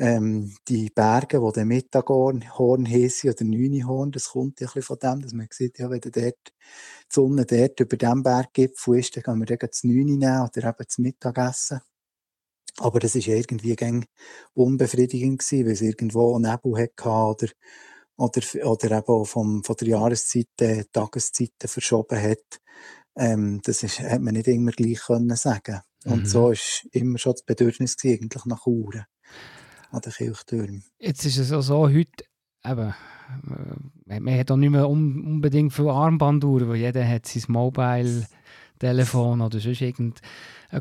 ähm, 0.00 0.56
die 0.68 0.90
Berge, 0.90 1.42
wo 1.42 1.52
der 1.52 1.66
Mittaghorn 1.66 2.42
heisst 2.88 3.24
oder 3.26 3.44
Neunihorn, 3.44 4.12
das 4.12 4.30
kommt 4.30 4.60
ja 4.60 4.66
ein 4.68 4.72
bisschen 4.74 4.82
von 4.82 4.98
dem, 4.98 5.22
dass 5.22 5.32
man 5.34 5.48
sieht, 5.52 5.78
ja, 5.78 5.90
wenn 5.90 6.00
dort 6.00 6.14
die 6.14 6.32
Sonne 7.10 7.46
dort 7.46 7.80
über 7.80 7.96
dem 7.98 8.22
Berggipfel 8.22 8.98
ist, 8.98 9.16
dann 9.16 9.24
können 9.24 9.40
wir 9.40 9.46
dann 9.46 9.58
das 9.70 9.84
Neuni 9.84 10.16
nehmen 10.16 10.42
oder 10.42 10.68
eben 10.68 10.84
das 10.86 10.98
Mittagessen. 10.98 11.80
Aber 12.78 12.98
das 13.00 13.14
ist 13.14 13.28
irgendwie 13.28 13.76
unbefriedigend 14.54 15.40
gewesen, 15.40 15.66
weil 15.66 15.72
es 15.72 15.80
irgendwo 15.82 16.34
einen 16.36 16.50
Nebel 16.50 16.82
hatte 16.82 17.08
oder, 17.08 17.48
oder, 18.16 18.42
oder 18.66 18.98
eben 18.98 19.06
auch 19.08 19.24
vom, 19.24 19.64
von 19.64 19.76
der 19.76 19.88
Jahreszeit 19.88 20.48
äh, 20.60 20.84
Tageszeiten 20.92 21.68
verschoben 21.68 22.20
hat. 22.22 22.60
Ähm, 23.16 23.60
das 23.64 23.82
ist, 23.82 24.00
hat 24.00 24.22
man 24.22 24.34
nicht 24.34 24.48
immer 24.48 24.72
gleich 24.72 25.00
können 25.00 25.36
sagen. 25.36 25.80
Und 26.06 26.26
Mhm. 26.26 26.28
so 26.28 26.50
ist 26.50 26.86
immer 26.92 27.18
schon 27.18 27.32
das 27.32 27.42
Bedürfnis 27.44 27.96
gewesen, 27.96 28.22
eigentlich 28.24 28.46
nach 28.46 28.66
Uhren 28.66 29.04
an 29.90 30.00
den 30.00 30.12
Kirchtürmen. 30.12 30.84
Jetzt 30.98 31.24
ist 31.24 31.38
es 31.38 31.52
auch 31.52 31.62
so, 31.62 31.88
heute, 31.88 32.24
eben, 32.64 32.94
äh, 34.06 34.20
man 34.20 34.38
hat 34.38 34.50
auch 34.50 34.56
nicht 34.56 34.70
mehr 34.70 34.88
un 34.88 35.24
unbedingt 35.24 35.72
viel 35.72 35.88
Armbanduhren, 35.88 36.68
weil 36.68 36.76
jeder 36.76 37.06
hat 37.06 37.26
sein 37.26 37.44
Mobile-Telefon 38.80 39.40
oder 39.40 39.60
sonst 39.60 39.80
irgendein 39.80 40.14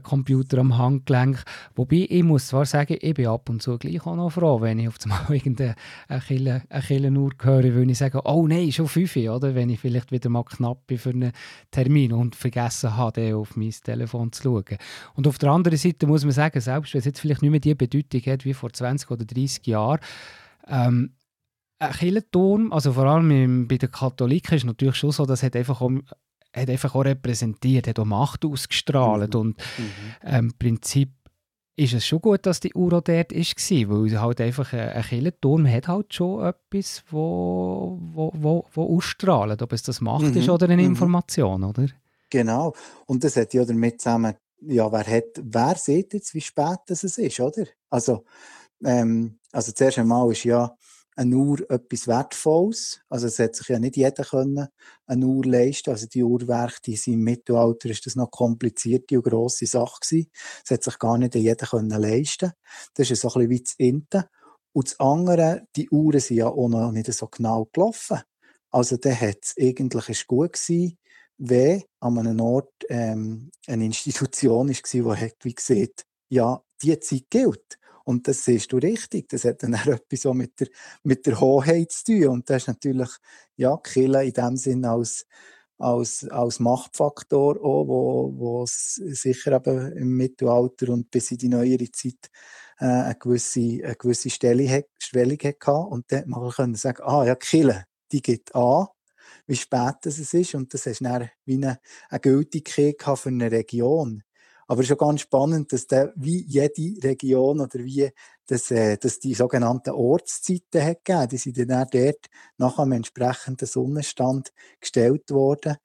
Computer 0.03 0.59
am 0.59 0.77
Handgelenk. 0.77 1.43
Wobei, 1.75 2.07
ich 2.09 2.23
muss 2.23 2.47
zwar 2.47 2.65
sagen, 2.65 2.97
ich 2.99 3.13
bin 3.13 3.27
ab 3.27 3.49
und 3.49 3.61
zu 3.61 3.77
gleich 3.77 4.05
auch 4.05 4.15
noch 4.15 4.29
froh, 4.29 4.61
wenn 4.61 4.79
ich 4.79 4.87
auf 4.87 4.95
einmal 5.03 5.25
irgendeine 5.29 5.75
eine 6.07 6.21
Kille- 6.21 6.63
Killenuhr 6.87 7.31
höre, 7.41 7.75
weil 7.75 7.89
ich 7.89 7.97
sage, 7.97 8.21
oh 8.23 8.47
nein, 8.47 8.71
schon 8.71 8.87
fünf, 8.87 9.15
oder? 9.15 9.55
Wenn 9.55 9.69
ich 9.69 9.79
vielleicht 9.79 10.11
wieder 10.11 10.29
mal 10.29 10.43
knapp 10.43 10.85
bin 10.87 10.97
für 10.97 11.09
einen 11.09 11.31
Termin 11.71 12.13
und 12.13 12.35
vergessen 12.35 12.95
habe, 12.95 13.35
auf 13.35 13.55
mein 13.55 13.71
Telefon 13.71 14.31
zu 14.31 14.43
schauen. 14.43 14.77
Und 15.15 15.27
auf 15.27 15.37
der 15.37 15.49
anderen 15.51 15.77
Seite 15.77 16.07
muss 16.07 16.23
man 16.23 16.31
sagen, 16.33 16.61
selbst 16.61 16.93
wenn 16.93 16.99
es 16.99 17.05
jetzt 17.05 17.19
vielleicht 17.19 17.41
nicht 17.41 17.51
mehr 17.51 17.59
die 17.59 17.75
Bedeutung 17.75 18.21
hat 18.21 18.45
wie 18.45 18.53
vor 18.53 18.71
20 18.71 19.09
oder 19.11 19.25
30 19.25 19.65
Jahren, 19.67 19.99
ähm, 20.67 21.13
ein 21.81 21.91
Kirchenturm, 21.93 22.73
also 22.73 22.91
vor 22.91 23.05
allem 23.05 23.67
bei 23.67 23.77
den 23.77 23.89
Katholiken 23.89 24.57
ist 24.57 24.65
natürlich 24.65 24.97
schon 24.97 25.11
so, 25.11 25.25
das 25.25 25.43
hat 25.43 25.55
einfach 25.55 25.81
hat 26.59 26.69
einfach 26.69 26.95
auch 26.95 27.05
repräsentiert, 27.05 27.87
hat 27.87 27.99
auch 27.99 28.05
Macht 28.05 28.45
ausgestrahlt 28.45 29.33
Mhm. 29.33 29.39
und 29.39 29.57
Mhm. 29.77 29.91
ähm, 30.23 30.45
im 30.45 30.53
Prinzip 30.57 31.09
ist 31.75 31.93
es 31.93 32.05
schon 32.05 32.19
gut, 32.19 32.45
dass 32.45 32.59
die 32.59 32.73
Uhr 32.73 32.89
dort 32.89 33.07
war, 33.07 33.23
weil 33.31 34.21
halt 34.21 34.41
einfach 34.41 34.73
ein 34.73 35.01
Killenturm 35.01 35.65
hat 35.65 35.87
halt 35.87 36.13
schon 36.13 36.45
etwas, 36.45 37.03
wo, 37.09 37.97
wo, 38.13 38.31
wo, 38.35 38.65
wo 38.73 38.97
ausstrahlt, 38.97 39.61
ob 39.61 39.71
es 39.71 39.83
das 39.83 40.01
Macht 40.01 40.25
mhm. 40.25 40.37
ist 40.37 40.49
oder 40.49 40.65
eine 40.65 40.81
mhm. 40.81 40.89
Information, 40.89 41.63
oder? 41.63 41.87
Genau. 42.29 42.73
Und 43.05 43.23
das 43.23 43.37
hat 43.37 43.53
ja 43.53 43.63
damit 43.63 44.01
zusammen, 44.01 44.35
ja, 44.61 44.91
wer 44.91 45.07
hat, 45.07 45.41
wer 45.41 45.75
sieht 45.75 46.13
jetzt, 46.13 46.33
wie 46.33 46.41
spät 46.41 46.79
das 46.87 47.03
ist, 47.03 47.39
oder? 47.39 47.65
Also, 47.89 48.25
ähm, 48.83 49.39
also 49.53 49.71
zuerst 49.71 49.99
einmal 49.99 50.29
ist 50.31 50.43
ja 50.43 50.75
eine 51.19 51.35
Uhr 51.35 51.69
etwas 51.69 52.07
Wertvolles. 52.07 53.01
Also 53.09 53.27
es 53.27 53.39
hat 53.39 53.53
sich 53.53 53.67
ja 53.67 53.77
nicht 53.77 53.97
jeder 53.97 54.23
können 54.23 54.69
eine 55.05 55.25
Uhr 55.25 55.43
leisten. 55.43 55.89
Also 55.89 56.07
die 56.07 56.23
Uhrwerke, 56.23 56.77
die 56.85 56.95
sind 56.95 57.15
im 57.15 57.23
Mittelalter, 57.23 57.89
ist 57.89 58.05
das 58.05 58.15
noch 58.15 58.31
komplizierte 58.31 59.17
und 59.17 59.25
grosse 59.25 59.65
Sache 59.65 59.99
gewesen. 60.01 60.31
Es 60.63 60.71
hat 60.71 60.83
sich 60.83 60.97
gar 60.97 61.17
nicht 61.17 61.35
jeder 61.35 61.67
können 61.67 61.89
leisten. 61.89 62.53
Das 62.93 63.11
ist 63.11 63.21
so 63.21 63.27
ein 63.33 63.33
bisschen 63.33 63.49
wie 63.49 63.61
das 63.61 63.73
Inte. 63.77 64.29
Und 64.71 64.87
das 64.87 64.99
andere, 65.01 65.63
die 65.75 65.89
Uhren 65.89 66.21
sind 66.21 66.37
ja 66.37 66.47
auch 66.47 66.69
noch 66.69 66.91
nicht 66.93 67.11
so 67.11 67.27
genau 67.27 67.67
gelaufen. 67.73 68.21
Also 68.71 68.95
dann 68.95 69.19
hat 69.19 69.39
es 69.41 69.55
eigentlich 69.59 70.25
gut 70.25 70.53
gewesen, 70.53 70.97
wenn 71.37 71.83
an 71.99 72.17
einem 72.17 72.39
Ort 72.39 72.71
ähm, 72.87 73.51
eine 73.67 73.85
Institution 73.85 74.69
war, 74.69 74.75
die 75.15 75.25
hat 75.25 75.35
wie 75.41 75.53
gesagt, 75.53 76.05
ja, 76.29 76.61
die 76.81 76.97
Zeit 76.99 77.25
gilt. 77.29 77.78
Und 78.09 78.27
das 78.27 78.43
siehst 78.43 78.71
du 78.73 78.77
richtig. 78.77 79.29
Das 79.29 79.43
hat 79.45 79.61
dann 79.61 79.75
auch 79.75 79.85
etwas 79.85 80.21
so 80.21 80.33
mit 80.33 80.59
der, 80.59 80.67
mit 81.03 81.27
der 81.27 81.39
Hoheit 81.39 81.91
zu 81.91 82.05
tun. 82.05 82.27
Und 82.29 82.49
das 82.49 82.63
ist 82.63 82.67
natürlich, 82.67 83.09
ja, 83.55 83.77
Kille 83.77 84.25
in 84.25 84.33
dem 84.33 84.57
Sinn 84.57 84.83
als, 84.83 85.27
als, 85.77 86.27
als 86.27 86.59
Machtfaktor 86.59 87.57
auch, 87.57 87.87
wo, 87.87 88.33
wo 88.35 88.63
es 88.63 88.95
sicher 88.95 89.51
eben 89.51 89.91
im 89.91 90.17
Mittelalter 90.17 90.89
und 90.89 91.11
bis 91.11 91.29
in 91.29 91.37
die 91.37 91.49
neuere 91.49 91.91
Zeit 91.91 92.31
äh, 92.79 92.85
eine 92.85 93.15
gewisse, 93.19 93.59
eine 93.83 93.95
gewisse 93.95 94.31
Stellung, 94.31 94.83
Stellung 94.97 95.37
hatte. 95.43 95.71
Und 95.71 96.11
dann 96.11 96.27
man 96.29 96.49
können 96.49 96.73
sagen, 96.73 97.03
ah 97.03 97.23
ja, 97.27 97.35
Kille, 97.35 97.85
die 98.11 98.23
geht 98.23 98.55
an, 98.55 98.87
wie 99.45 99.55
spät 99.55 99.97
das 100.01 100.17
ist. 100.17 100.55
Und 100.55 100.73
das 100.73 100.87
hast 100.87 101.01
dann 101.01 101.29
wie 101.45 101.57
eine, 101.57 101.79
eine 102.09 102.19
Gültigkeit 102.21 102.95
für 103.19 103.29
eine 103.29 103.51
Region. 103.51 104.23
Aber 104.69 104.81
es 104.81 104.83
ist 104.83 104.89
schon 104.89 105.07
ganz 105.07 105.21
spannend, 105.21 105.73
dass 105.73 105.87
der, 105.87 106.13
wie 106.15 106.43
jede 106.43 107.03
Region 107.03 107.59
oder 107.59 107.79
wie 107.79 108.11
das, 108.45 108.69
äh, 108.69 108.97
dass 108.97 109.17
die 109.17 109.33
sogenannten 109.33 109.89
Ortszeiten 109.89 110.83
hat 110.83 111.03
gegeben. 111.03 111.27
Die 111.29 111.37
sind 111.37 111.57
dann 111.57 111.87
dort 111.91 112.27
nach 112.57 112.77
einem 112.77 112.91
entsprechenden 112.91 113.67
Sonnenstand 113.67 114.53
gestellt 114.79 115.31
worden. 115.31 115.77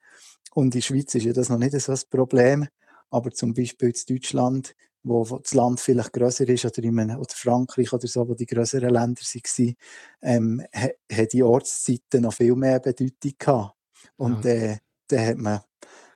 Und 0.53 0.67
in 0.67 0.71
der 0.73 0.81
Schweiz 0.83 1.15
ist 1.15 1.25
ja 1.25 1.33
das 1.33 1.49
noch 1.49 1.57
nicht 1.57 1.81
so 1.81 1.93
ein 1.93 2.01
Problem. 2.11 2.69
Aber 3.09 3.31
zum 3.31 3.55
Beispiel 3.55 3.89
in 3.89 4.17
Deutschland, 4.17 4.75
wo 5.03 5.25
das 5.25 5.55
Land 5.55 5.81
vielleicht 5.81 6.13
grösser 6.13 6.47
ist, 6.47 6.67
oder, 6.67 6.85
in 6.85 6.99
einem, 6.99 7.19
oder 7.19 7.35
Frankreich 7.35 7.91
oder 7.91 8.07
so, 8.07 8.29
wo 8.29 8.35
die 8.35 8.45
grösseren 8.45 8.91
Länder 8.91 9.23
waren, 9.23 9.77
ähm, 10.21 10.63
haben 11.11 11.29
die 11.33 11.43
Ortszeiten 11.43 12.21
noch 12.21 12.35
viel 12.35 12.55
mehr 12.55 12.81
Bedeutung 12.81 13.33
gehabt. 13.39 13.77
Und 14.17 14.45
ja. 14.45 14.51
äh, 14.51 14.77
da 15.09 15.25
hat 15.25 15.39
man 15.39 15.61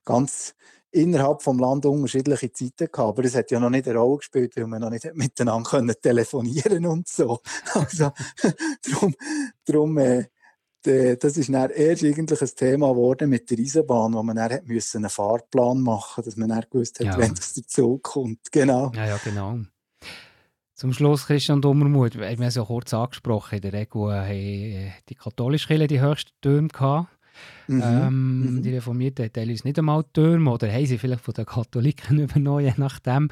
ganz 0.05 0.55
innerhalb 0.91 1.43
vom 1.43 1.59
Land 1.59 1.87
unterschiedliche 1.87 2.53
Zeiten 2.53 2.91
gehabt. 2.91 2.99
Aber 2.99 3.25
es 3.25 3.35
hat 3.35 3.51
ja 3.51 3.61
noch 3.61 3.71
nicht 3.71 3.89
eine 3.89 3.99
Rolle 3.99 4.19
gespielt, 4.19 4.57
weil 4.57 4.67
wir 4.67 4.79
noch 4.79 4.91
nicht 4.91 5.09
miteinander 5.15 5.69
können 5.69 5.95
telefonieren 6.01 6.87
und 6.87 7.09
so. 7.09 7.41
Also, 7.75 8.11
darum, 8.83 9.15
darum 9.65 9.99
äh, 9.99 10.25
das 10.83 11.37
ist 11.37 11.53
dann 11.53 11.71
erst 11.71 12.05
eigentlich 12.05 12.41
ein 12.41 12.51
Thema 12.57 12.91
geworden 12.91 13.29
mit 13.29 13.51
der 13.51 13.59
Eisenbahn, 13.59 14.15
wo 14.15 14.23
man 14.23 14.37
dann 14.37 14.53
hat 14.53 14.67
müssen 14.67 14.99
einen 14.99 15.11
Fahrplan 15.11 15.81
machen 15.81 16.25
dass 16.25 16.37
man 16.37 16.49
dann 16.49 16.65
gewusst 16.71 17.01
hat, 17.01 17.07
ja. 17.07 17.19
wenn 17.19 17.35
das 17.35 17.55
dazu 17.55 17.99
kommt. 17.99 18.51
Genau. 18.53 18.91
Ja, 18.95 19.07
ja, 19.07 19.21
genau. 19.23 19.59
Zum 20.75 20.93
Schluss, 20.93 21.27
Christian 21.27 21.61
Dummermuth, 21.61 22.17
wir 22.17 22.29
haben 22.29 22.43
es 22.43 22.55
ja 22.55 22.65
kurz 22.65 22.95
angesprochen, 22.95 23.57
in 23.57 23.63
der 23.63 23.73
Regel 23.73 24.01
haben 24.01 24.31
äh, 24.31 24.93
die 25.09 25.17
katholische 25.17 25.67
Kirche 25.67 25.89
die 25.89 26.01
höchsten 26.01 26.31
Töne 26.41 26.69
gehabt. 26.69 27.09
Mhm. 27.67 27.83
Ähm, 27.85 28.41
mhm. 28.41 28.63
Die 28.63 28.75
Reformierten 28.75 29.25
haben 29.25 29.33
teilweise 29.33 29.67
nicht 29.67 29.79
einmal 29.79 30.05
Türme 30.13 30.51
oder 30.53 30.73
haben 30.73 30.87
sie 30.87 30.99
vielleicht 30.99 31.25
von 31.25 31.35
den 31.35 31.47
Katholiken 31.47 32.19
übernommen, 32.21 32.65
je 32.65 32.75
nachdem. 32.77 33.29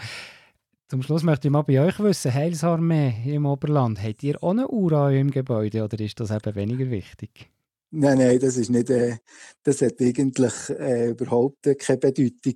Zum 0.89 1.03
Schluss 1.03 1.25
möchte 1.25 1.49
ich 1.49 1.53
mal 1.53 1.63
bei 1.63 1.81
euch 1.81 1.99
wissen, 1.99 2.33
Heilsarmee 2.33 3.35
im 3.35 3.45
Oberland, 3.45 4.01
habt 4.01 4.23
ihr 4.23 4.41
auch 4.41 4.51
eine 4.51 4.69
Ura 4.69 5.11
im 5.11 5.33
Gebäude 5.33 5.83
oder 5.83 5.99
ist 5.99 6.21
das 6.21 6.31
eben 6.31 6.55
weniger 6.55 6.91
wichtig? 6.91 7.51
Nein, 7.91 8.19
nein, 8.19 8.39
das 8.39 8.57
ist 8.57 8.71
nicht, 8.71 8.91
äh, 8.91 9.17
das 9.63 9.81
hat 9.81 10.01
eigentlich 10.01 10.53
äh, 10.71 11.11
überhaupt 11.11 11.69
keine 11.79 11.99
Bedeutung. 11.99 12.55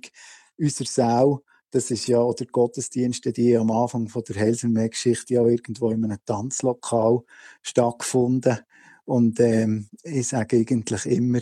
Unser 0.57 0.85
Saal, 0.85 1.39
das 1.71 1.89
ist 1.89 2.07
ja, 2.07 2.19
oder 2.19 2.45
Gottesdienste, 2.45 3.33
die 3.33 3.57
am 3.57 3.71
Anfang 3.71 4.07
von 4.07 4.23
der 4.27 4.35
Heilsarmee-Geschichte 4.35 5.33
ja 5.33 5.45
irgendwo 5.45 5.89
in 5.89 6.03
einem 6.03 6.19
Tanzlokal 6.25 7.21
stattgefunden. 7.61 8.59
Und 9.05 9.39
ähm, 9.39 9.89
ich 10.03 10.27
sage 10.27 10.57
eigentlich 10.57 11.05
immer, 11.05 11.39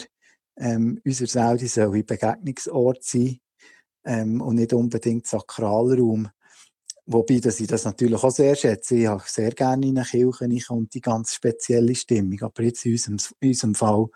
ähm, 0.57 0.99
unser 1.05 1.27
Saudi 1.27 1.67
soll 1.67 1.95
ein 1.95 2.05
Begegnungsort 2.05 3.03
sein 3.03 3.39
ähm, 4.05 4.41
und 4.41 4.55
nicht 4.55 4.73
unbedingt 4.73 5.27
Sakralraum. 5.27 6.29
Wobei 7.05 7.39
dass 7.39 7.59
ich 7.59 7.67
das 7.67 7.85
natürlich 7.85 8.23
auch 8.23 8.29
sehr 8.29 8.55
schätze. 8.55 8.95
Ich 8.95 9.07
habe 9.07 9.23
sehr 9.25 9.51
gerne 9.51 9.87
in 9.87 9.97
eine 9.97 10.05
Kirche 10.05 10.73
und 10.73 10.93
die 10.93 11.01
ganz 11.01 11.33
spezielle 11.33 11.95
Stimmung. 11.95 12.39
Aber 12.41 12.61
jetzt 12.61 12.85
in 12.85 12.91
unserem, 12.91 13.17
in 13.39 13.49
unserem 13.49 13.75
Fall 13.75 14.07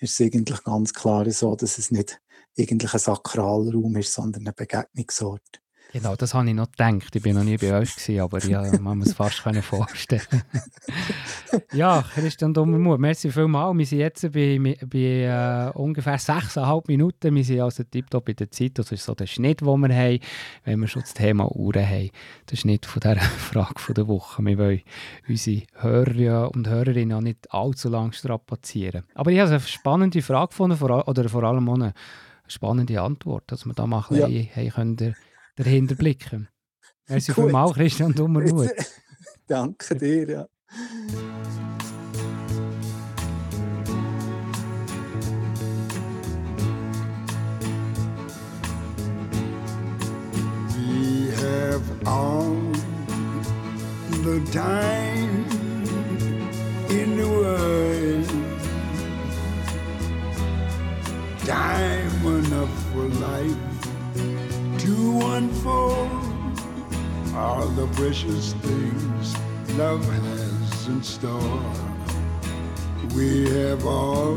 ist 0.00 0.18
es 0.18 0.26
eigentlich 0.26 0.64
ganz 0.64 0.92
klar 0.92 1.30
so, 1.30 1.54
dass 1.54 1.78
es 1.78 1.92
nicht 1.92 2.20
eigentlich 2.58 2.92
ein 2.92 2.98
Sakralraum 2.98 3.96
ist, 3.96 4.12
sondern 4.12 4.48
ein 4.48 4.54
Begegnungsort. 4.56 5.60
Genau, 5.92 6.14
das 6.14 6.34
habe 6.34 6.48
ich 6.48 6.54
noch 6.54 6.70
gedacht. 6.70 7.16
Ich 7.16 7.24
war 7.24 7.32
noch 7.32 7.42
nie 7.42 7.56
bei 7.56 7.72
euch, 7.72 7.96
gewesen, 7.96 8.20
aber 8.20 8.38
ja, 8.46 8.62
man 8.80 8.98
muss 8.98 9.08
es 9.08 9.14
fast 9.14 9.38
vorstellen. 9.62 10.22
ja, 11.72 12.04
Christian 12.14 12.54
Dummermuth, 12.54 13.00
merci 13.00 13.30
vielmals. 13.30 13.76
Wir 13.76 13.86
sind 13.86 13.98
jetzt 13.98 14.32
bei, 14.32 14.76
bei 14.86 14.98
äh, 14.98 15.70
ungefähr 15.76 16.18
6,5 16.18 16.84
Minuten. 16.86 17.34
Wir 17.34 17.44
sind 17.44 17.60
also 17.60 17.82
tiptop 17.82 18.28
in 18.28 18.36
der 18.36 18.50
Zeit. 18.52 18.78
Das 18.78 18.92
ist 18.92 19.04
so 19.04 19.14
der 19.14 19.26
Schnitt, 19.26 19.62
den 19.62 19.66
wir 19.66 19.94
haben, 19.94 20.20
wenn 20.64 20.80
wir 20.80 20.86
schon 20.86 21.02
das 21.02 21.12
Thema 21.12 21.50
Uhren 21.56 21.84
haben. 21.84 22.10
Der 22.50 22.56
Schnitt 22.56 22.86
von 22.86 23.00
dieser 23.00 23.20
Frage 23.20 23.94
der 23.94 24.06
Woche. 24.06 24.44
Wir 24.44 24.58
wollen 24.58 24.82
unsere 25.28 25.62
Hörer 25.74 26.54
und 26.54 26.68
Hörerinnen 26.68 27.16
auch 27.16 27.20
nicht 27.20 27.52
allzu 27.52 27.88
lange 27.88 28.12
strapazieren. 28.12 29.02
Aber 29.14 29.32
ich 29.32 29.40
habe 29.40 29.50
eine 29.50 29.60
spannende 29.60 30.22
Frage 30.22 30.50
gefunden, 30.50 30.80
oder 30.80 31.28
vor 31.28 31.42
allem 31.42 31.68
auch 31.68 31.74
eine 31.74 31.94
spannende 32.46 33.00
Antwort, 33.00 33.44
dass 33.48 33.66
wir 33.66 33.74
da 33.74 33.86
mal 33.86 34.04
ein 34.08 34.16
bisschen 34.16 34.48
ja. 34.54 34.56
haben 34.56 34.96
können, 34.96 35.16
dahinter 35.56 35.96
blicken. 35.96 36.48
Merci 37.08 37.32
vielmals, 37.32 37.74
Christian 37.74 38.14
Dummermuth. 38.14 38.70
Danke 39.48 39.96
dir, 39.96 40.28
ja. 40.28 40.46
We 50.76 51.30
have 51.34 51.82
all 52.06 52.56
the 54.22 54.40
time 54.52 55.44
in 56.90 57.16
the 57.16 57.26
world. 57.26 58.28
Time 61.44 62.26
enough 62.26 62.70
for 62.92 63.08
life 63.18 63.69
unfold 65.18 66.30
all 67.34 67.66
the 67.68 67.86
precious 67.94 68.52
things 68.54 69.34
love 69.76 70.04
has 70.04 70.88
in 70.88 71.02
store. 71.02 71.62
We 73.14 73.48
have 73.50 73.86
all 73.86 74.34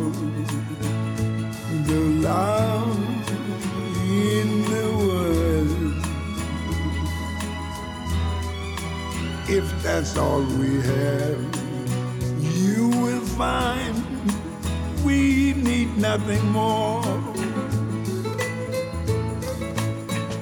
the 1.90 2.00
love 2.22 2.98
in 4.10 4.64
the 4.74 4.88
world. 5.08 6.06
If 9.50 9.84
that's 9.84 10.18
all 10.18 10.42
we 10.42 10.82
have, 10.82 11.40
you 12.40 12.90
will 13.02 13.26
find 13.38 13.96
we 15.04 15.54
need 15.54 15.98
nothing 15.98 16.46
more. 16.52 17.33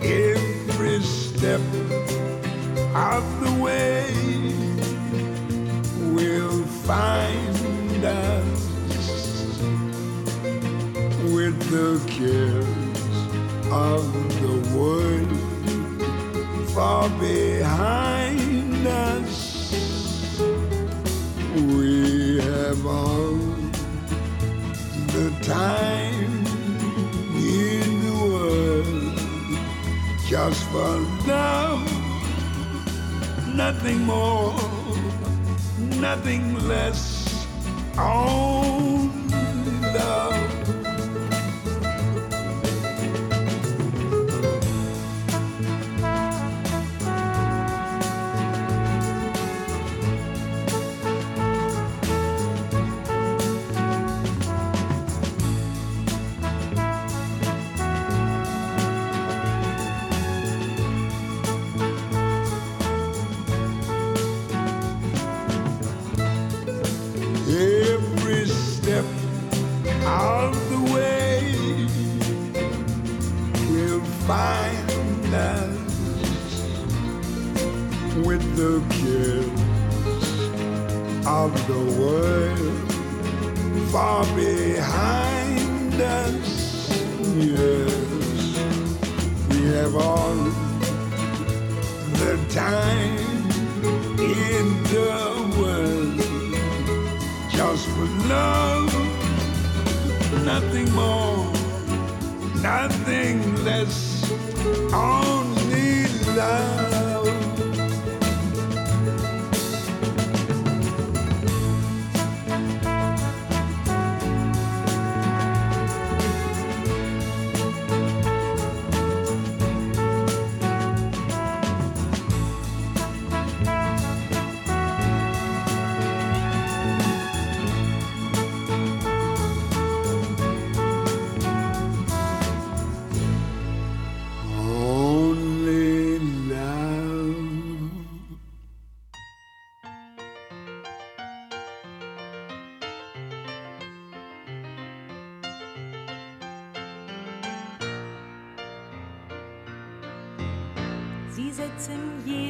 Every 0.02 1.00
step 1.02 1.62
of 2.96 3.24
the 3.42 3.52
way 3.62 4.06
will 6.14 6.64
find 6.86 8.04
us 8.04 8.62
with 11.34 11.58
the 11.70 12.02
cares 12.10 12.66
of 13.72 14.04
the 14.42 14.56
world 14.76 15.32
far 16.72 17.10
behind 17.20 18.88
us. 18.88 20.42
We 21.56 22.40
have 22.40 22.86
all 22.86 23.36
the 25.14 25.30
time 25.42 26.21
just 30.32 30.64
for 30.70 30.98
love 31.28 31.84
nothing 33.54 34.00
more, 34.06 34.56
nothing 36.00 36.58
less. 36.70 37.46
Only 37.98 39.21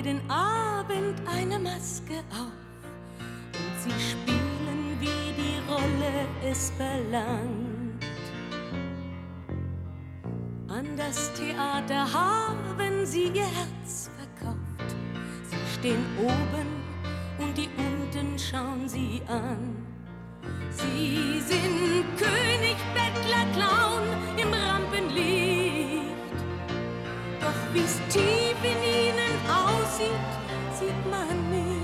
jeden 0.04 0.22
Abend 0.32 1.22
eine 1.28 1.60
Maske 1.60 2.24
auf 2.32 2.82
und 3.54 3.76
sie 3.84 4.00
spielen, 4.00 4.98
wie 5.00 5.34
die 5.38 5.72
Rolle 5.72 6.26
es 6.50 6.72
verlangt. 6.72 8.04
An 10.68 10.88
das 10.98 11.32
Theater 11.34 12.12
haben 12.12 13.06
sie 13.06 13.26
ihr 13.26 13.46
Herz 13.46 14.10
verkauft. 14.18 14.96
Sie 15.44 15.80
stehen 15.80 16.04
oben 16.18 16.70
und 17.38 17.56
die 17.56 17.70
unten 17.78 18.40
schauen 18.40 18.90
sie 18.90 19.22
an. 19.28 19.86
Sie 20.72 21.40
sind 21.42 22.06
König, 22.18 22.78
Bettler, 22.96 23.46
Clown 23.54 24.04
im 24.36 24.52
Rampenlicht. 24.52 26.02
Doch 27.40 27.74
wie's 27.74 28.00
tief 28.10 28.58
in 28.64 28.91
sieht, 30.02 30.80
sieht 30.80 31.12
man 31.12 31.50
mich. 31.50 31.81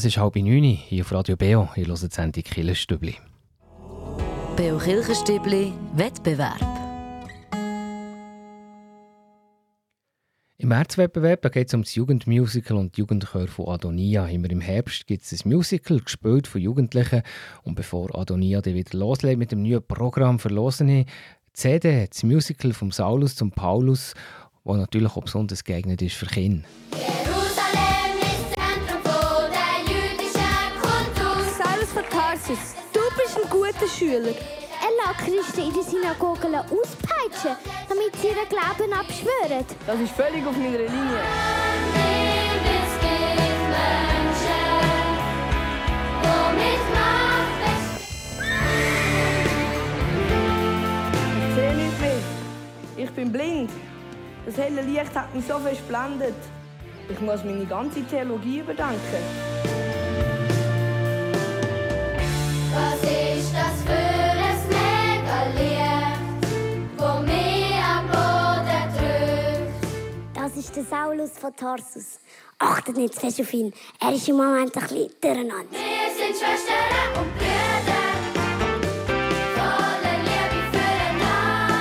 Es 0.00 0.06
ist 0.06 0.16
halb 0.16 0.34
neun 0.34 0.62
hier 0.64 1.02
auf 1.04 1.12
Radio 1.12 1.36
Beo. 1.36 1.68
Ihr 1.76 1.84
hört 1.84 2.02
die 2.02 2.06
Sendung 2.10 2.42
Killerstübli. 2.42 3.16
Beo 4.56 4.78
Kirchenstübli 4.78 5.74
Wettbewerb. 5.94 6.58
Im 10.56 10.68
Märzwettbewerb 10.70 11.52
geht 11.52 11.68
es 11.68 11.74
um 11.74 11.82
das 11.82 11.94
Jugendmusical 11.96 12.78
und 12.78 12.96
die 12.96 13.00
Jugendchor 13.02 13.46
von 13.46 13.68
Adonia. 13.68 14.26
Immer 14.26 14.50
im 14.50 14.62
Herbst 14.62 15.06
gibt 15.06 15.22
es 15.22 15.44
ein 15.44 15.50
Musical, 15.50 16.00
gespielt 16.00 16.46
von 16.46 16.62
Jugendlichen. 16.62 17.20
Und 17.64 17.74
bevor 17.74 18.18
Adonia 18.18 18.62
dann 18.62 18.72
wieder 18.72 18.98
loslegt 18.98 19.38
mit 19.38 19.52
dem 19.52 19.62
neuen 19.62 19.86
Programm, 19.86 20.38
verlosen 20.38 20.88
ich 20.88 21.04
die 21.04 21.12
CD, 21.52 22.06
das 22.06 22.22
Musical 22.22 22.72
vom 22.72 22.90
Saulus 22.90 23.36
zum 23.36 23.50
Paulus, 23.50 24.14
das 24.64 24.76
natürlich 24.78 25.14
auch 25.14 25.24
besonders 25.24 25.62
geeignet 25.62 26.00
ist 26.00 26.16
für 26.16 26.24
Kinder. 26.24 26.66
Jesus, 32.50 32.74
du 32.92 33.00
bist 33.16 33.38
ein 33.38 33.48
guter 33.48 33.86
Schüler. 33.86 34.34
Er 34.82 34.90
lässt 34.98 35.18
Christen 35.18 35.68
in 35.68 35.72
den 35.72 35.84
Synagogen 35.84 36.56
auspeitschen, 36.56 37.56
damit 37.88 38.16
sie 38.20 38.26
ihren 38.26 38.48
Glauben 38.48 38.92
abschwören. 38.92 39.64
Das 39.86 40.00
ist 40.00 40.12
völlig 40.12 40.44
auf 40.44 40.56
meiner 40.56 40.78
Linie. 40.78 41.20
Ich 51.38 51.54
sehe 51.54 51.74
nicht 51.76 52.00
mehr. 52.00 52.16
Ich 52.96 53.10
bin 53.12 53.30
blind. 53.30 53.70
Das 54.44 54.56
helle 54.56 54.82
Licht 54.82 55.14
hat 55.14 55.32
mich 55.32 55.46
so 55.46 55.56
versblendet. 55.60 56.34
Ich 57.08 57.20
muss 57.20 57.44
meine 57.44 57.66
ganze 57.66 58.02
Theologie 58.02 58.58
überdenken. 58.58 59.79
Ist 70.70 70.76
der 70.76 70.84
Saulus 70.84 71.30
von 71.30 71.56
Tarsus. 71.56 72.20
Achtet 72.58 72.96
nicht 72.96 73.14
zu 73.14 73.20
fest 73.20 73.40
auf 73.40 73.52
ihn. 73.52 73.72
Er 74.00 74.12
ist 74.12 74.28
im 74.28 74.36
Moment 74.36 74.76
ein 74.76 74.82
bisschen 74.82 75.10
durcheinander. 75.20 75.66
Wir 75.72 76.10
sind 76.14 76.36
Schwestern 76.36 77.18
und 77.18 77.34
Brüder. 77.38 78.02
Voller 79.56 80.18
Liebe 80.22 80.62
füreinander. 80.70 81.74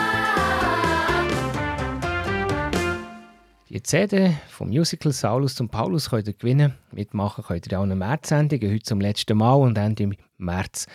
Die 3.69 3.84
CD 3.84 4.34
vom 4.49 4.69
Musical 4.69 5.12
Saulus 5.12 5.54
zum 5.54 5.69
Paulus 5.69 6.10
könnt 6.10 6.28
ihr 6.28 6.34
gewinnen. 6.34 6.73
Mitmachen 6.91 7.43
könnt 7.43 7.71
ihr 7.71 7.80
auch 7.80 7.84
eine 7.84 7.95
März-Sendung, 7.95 8.60
heute 8.62 8.84
zum 8.84 9.02
letzten 9.02 9.38
Mal 9.38 9.54
und 9.56 9.78
Ende 9.78 10.10
März. 10.38 10.88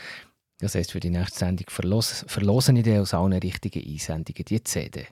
Das 0.59 0.75
heisst, 0.75 0.91
für 0.91 1.01
die 1.01 1.11
nächste 1.11 1.39
Sendung 1.39 1.67
verlos 1.69 2.25
verlosen 2.27 2.75
ich 2.77 2.89
aus 2.99 3.15
allen 3.15 3.35
richtigen 3.35 3.89
Einsendungen 3.89 4.45
die 4.47 4.65
CD. 4.65 5.07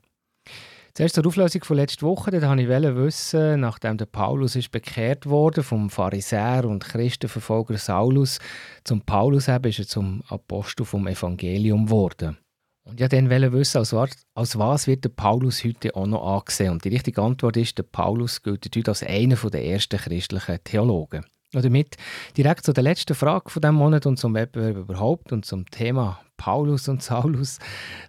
Zuerst 0.95 1.15
zur 1.15 1.27
Auflösung 1.27 1.65
von 1.65 1.77
letzter 1.79 2.07
Woche. 2.07 2.31
Dort 2.31 2.43
wollte 2.43 2.63
ich 2.63 2.97
wissen, 2.97 3.61
nachdem 3.61 3.97
der 3.97 4.05
Paulus 4.05 4.57
ist 4.57 4.71
bekehrt 4.71 5.25
wurde 5.25 5.63
vom 5.63 5.89
Pharisäer 5.89 6.67
und 6.67 6.85
Christenverfolger 6.85 7.79
Saulus 7.79 8.39
zum 8.85 9.01
Paulus 9.01 9.49
eben, 9.49 9.65
ist 9.71 9.79
er 9.79 9.87
zum 9.87 10.23
Apostel 10.29 10.85
vom 10.85 11.07
Evangelium 11.07 11.87
geworden. 11.87 12.37
Und 12.85 13.01
ja, 13.01 13.09
dann 13.09 13.31
wollte 13.31 13.53
wissen, 13.55 13.79
als, 13.79 13.95
was- 13.95 14.27
als 14.35 14.59
was 14.59 14.87
wird 14.87 15.05
der 15.05 15.09
Paulus 15.11 15.65
heute 15.65 15.97
auch 15.97 16.07
noch 16.07 16.27
angesehen? 16.41 16.73
Und 16.73 16.85
die 16.85 16.91
richtige 16.91 17.23
Antwort 17.23 17.57
ist, 17.57 17.79
der 17.79 17.85
Paulus 17.85 18.43
gilt 18.43 18.69
heute 18.77 18.91
als 18.91 19.03
einer 19.03 19.37
der 19.37 19.65
ersten 19.65 19.97
christlichen 19.99 20.59
Theologen. 20.63 21.25
Und 21.55 21.65
damit 21.65 21.97
direkt 22.37 22.67
zu 22.67 22.73
der 22.75 22.83
letzten 22.83 23.15
Frage 23.15 23.49
von 23.49 23.63
diesem 23.63 23.77
Monat 23.77 24.05
und 24.05 24.19
zum 24.19 24.35
Wettbewerb 24.35 24.77
überhaupt 24.77 25.33
und 25.33 25.47
zum 25.47 25.65
Thema 25.71 26.21
Paulus 26.37 26.89
und 26.89 27.03
Saulus. 27.03 27.61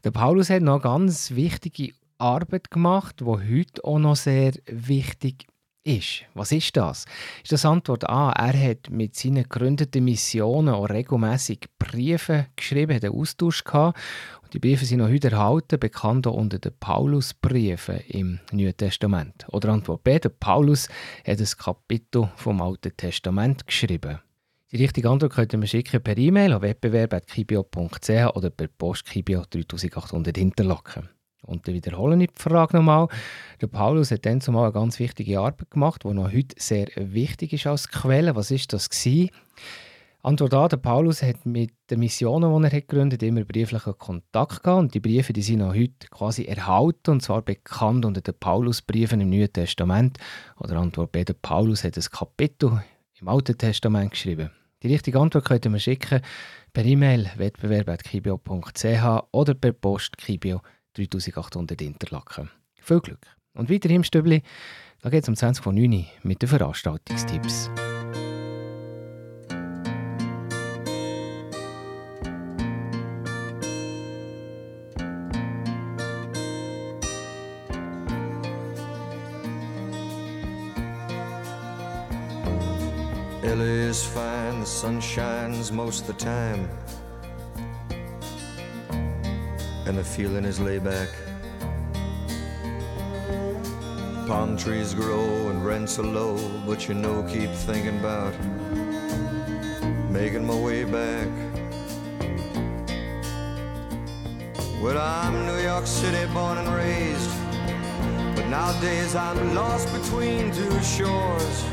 Der 0.04 0.12
Paulus 0.12 0.50
hat 0.50 0.64
noch 0.64 0.82
ganz 0.82 1.32
wichtige 1.32 1.94
Arbeit 2.24 2.72
gemacht, 2.72 3.20
die 3.20 3.26
heute 3.26 3.84
auch 3.84 4.00
noch 4.00 4.16
sehr 4.16 4.54
wichtig 4.66 5.46
ist. 5.84 6.24
Was 6.34 6.54
ist 6.54 6.78
das? 6.78 7.06
Ist 7.44 7.52
das 7.52 7.66
Antwort 7.66 8.10
A? 8.10 8.32
Er 8.32 8.70
hat 8.70 8.90
mit 8.90 9.16
seinen 9.16 9.44
gegründeten 9.44 10.06
Missionen 10.06 10.74
auch 10.74 10.90
regelmäßig 10.90 11.68
Briefe 11.78 12.48
geschrieben, 12.56 12.96
hat 12.96 13.04
einen 13.04 13.14
Austausch 13.14 13.66
gehabt. 13.66 14.00
Und 14.42 14.54
die 14.54 14.60
Briefe 14.60 14.86
sind 14.86 15.00
noch 15.00 15.10
heute 15.10 15.32
erhalten, 15.32 15.80
bekannt 15.80 16.26
auch 16.26 16.36
unter 16.36 16.60
den 16.60 16.72
Paulusbriefen 16.80 18.00
im 18.08 18.40
Neuen 18.54 18.78
Testament. 18.78 19.46
Oder 19.50 19.70
Antwort 19.74 20.06
B? 20.06 20.18
Der 20.18 20.30
Paulus 20.30 20.88
hat 21.28 21.40
ein 21.40 21.58
Kapitel 21.58 22.32
vom 22.38 22.62
Alten 22.62 22.96
Testament 22.96 23.68
geschrieben. 23.68 24.20
Die 24.72 24.78
richtige 24.78 25.10
Antwort 25.10 25.34
könnt 25.34 25.54
ihr 25.54 25.60
mir 25.60 25.68
schicken 25.68 26.02
per 26.02 26.18
E-Mail 26.18 26.54
an 26.54 26.62
wettbewerb.kibio.ch 26.62 28.10
oder 28.34 28.50
per 28.50 28.68
Post 28.70 29.06
Kibio 29.06 29.44
3800 29.50 30.38
Interlaken. 30.38 31.10
Und 31.46 31.68
dann 31.68 31.76
wiederhole 31.76 32.22
ich 32.22 32.32
die 32.32 32.42
Frage 32.42 32.78
nochmal. 32.78 33.08
Der 33.62 33.68
Paulus 33.68 34.12
hat 34.12 34.26
dann 34.26 34.42
zumal 34.42 34.66
eine 34.66 34.74
ganz 34.74 35.00
wichtige 35.00 35.40
Arbeit 35.40 35.72
gemacht, 35.72 36.04
die 36.04 36.14
noch 36.14 36.32
heute 36.32 36.56
sehr 36.58 36.88
wichtig 36.96 37.54
ist 37.54 37.68
als 37.68 37.90
Quelle. 37.90 38.36
Was 38.36 38.52
ist 38.52 38.74
das 38.74 38.90
gewesen? 38.90 39.30
Antwort 40.26 40.54
A, 40.54 40.70
der 40.70 40.78
Paulus 40.78 41.22
hat 41.22 41.46
mit 41.46 41.72
den 41.90 42.00
Missionen, 42.00 42.50
die 42.50 42.68
er 42.68 42.78
hat 42.78 42.88
gegründet 42.88 43.22
immer 43.24 43.44
brieflichen 43.44 43.98
Kontakt 43.98 44.64
gehabt. 44.64 44.80
Und 44.80 44.94
die 44.94 45.02
Briefe 45.02 45.34
die 45.34 45.42
sind 45.42 45.60
noch 45.60 45.76
heute 45.76 46.08
quasi 46.10 46.46
erhalten, 46.46 47.12
und 47.12 47.22
zwar 47.22 47.42
bekannt 47.42 48.06
unter 48.06 48.22
den 48.22 48.34
Paulusbriefen 48.40 49.20
im 49.20 49.30
Neuen 49.30 49.52
Testament. 49.52 50.18
Oder 50.60 50.78
Antwort 50.78 51.12
B, 51.12 51.26
der 51.26 51.34
Paulus 51.34 51.84
hat 51.84 51.98
ein 51.98 52.06
Kapitel 52.10 52.82
im 53.20 53.28
Alten 53.28 53.58
Testament 53.58 54.12
geschrieben. 54.12 54.50
Die 54.82 54.88
richtige 54.88 55.20
Antwort 55.20 55.44
könnt 55.44 55.66
ihr 55.66 55.72
mir 55.72 55.80
schicken 55.80 56.22
per 56.72 56.86
E-Mail 56.86 57.30
wettbewerb.kibio.ch 57.36 59.24
oder 59.32 59.54
per 59.54 59.74
Post 59.74 60.18
Kibio 60.18 60.62
3800 60.94 61.82
Interlaken. 61.82 62.50
Viel 62.80 63.00
Glück! 63.00 63.26
Und 63.54 63.70
weiter 63.70 63.90
im 63.90 64.04
Stübli, 64.04 64.44
da 65.02 65.10
geht 65.10 65.24
es 65.24 65.30
um 65.30 65.36
20 65.36 65.64
von 65.64 65.76
9 65.76 65.92
Uhr 65.92 66.06
mit 66.24 66.42
den 66.42 66.50
Veranstaltungstipps. 66.50 67.70
LA 83.44 83.90
is 83.90 84.04
fine, 84.04 84.62
the 84.62 84.66
sun 84.66 85.02
shines 85.02 85.72
most 85.72 86.02
of 86.02 86.08
the 86.08 86.14
time. 86.14 86.68
And 89.86 89.98
the 89.98 90.04
feeling 90.04 90.46
is 90.46 90.60
laid 90.60 90.84
back. 90.84 91.10
Palm 94.28 94.56
trees 94.58 94.94
grow 94.94 95.50
and 95.50 95.66
rents 95.66 96.00
are 96.00 96.04
low, 96.04 96.38
but 96.66 96.88
you 96.88 96.94
know, 96.94 97.24
keep 97.24 97.50
thinking 97.50 98.00
about 98.00 98.34
making 100.10 100.46
my 100.46 100.56
way 100.56 100.86
back. 100.86 101.28
Well, 104.82 104.98
I'm 104.98 105.46
New 105.46 105.62
York 105.62 105.86
City 105.86 106.26
born 106.34 106.58
and 106.58 106.70
raised, 106.74 107.30
but 108.36 108.48
nowadays 108.48 109.16
I'm 109.16 109.54
lost 109.54 109.92
between 109.94 110.52
two 110.52 110.82
shores. 110.82 111.64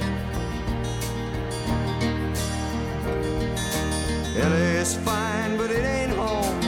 LA's 4.37 4.97
fine, 4.97 5.57
but 5.57 5.71
it 5.71 5.85
ain't 5.85 6.13
home. 6.13 6.61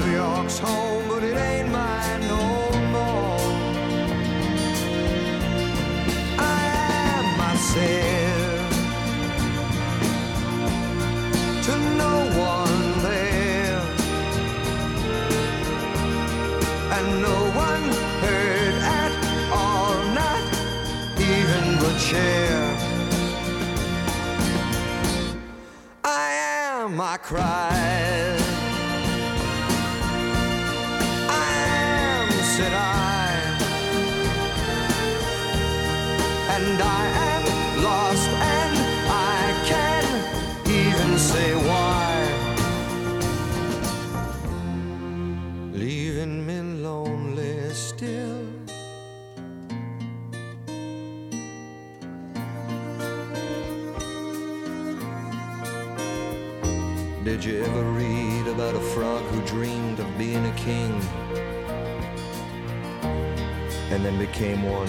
New 0.00 0.12
York's 0.12 0.58
home, 0.58 0.89
am, 27.38 28.39
Did 57.40 57.52
you 57.54 57.62
ever 57.62 57.84
read 57.92 58.48
about 58.48 58.74
a 58.74 58.80
frog 58.80 59.22
who 59.22 59.40
dreamed 59.46 59.98
of 59.98 60.18
being 60.18 60.44
a 60.44 60.52
king 60.56 60.92
and 63.90 64.04
then 64.04 64.18
became 64.18 64.62
one? 64.62 64.86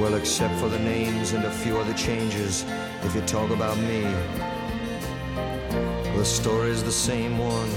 Well, 0.00 0.14
except 0.14 0.58
for 0.58 0.70
the 0.70 0.78
names 0.78 1.32
and 1.32 1.44
a 1.44 1.50
few 1.50 1.76
other 1.76 1.92
changes, 1.92 2.64
if 3.02 3.14
you 3.14 3.20
talk 3.20 3.50
about 3.50 3.76
me, 3.76 4.04
the 6.16 6.24
story's 6.24 6.82
the 6.82 6.90
same 6.90 7.36
one. 7.36 7.68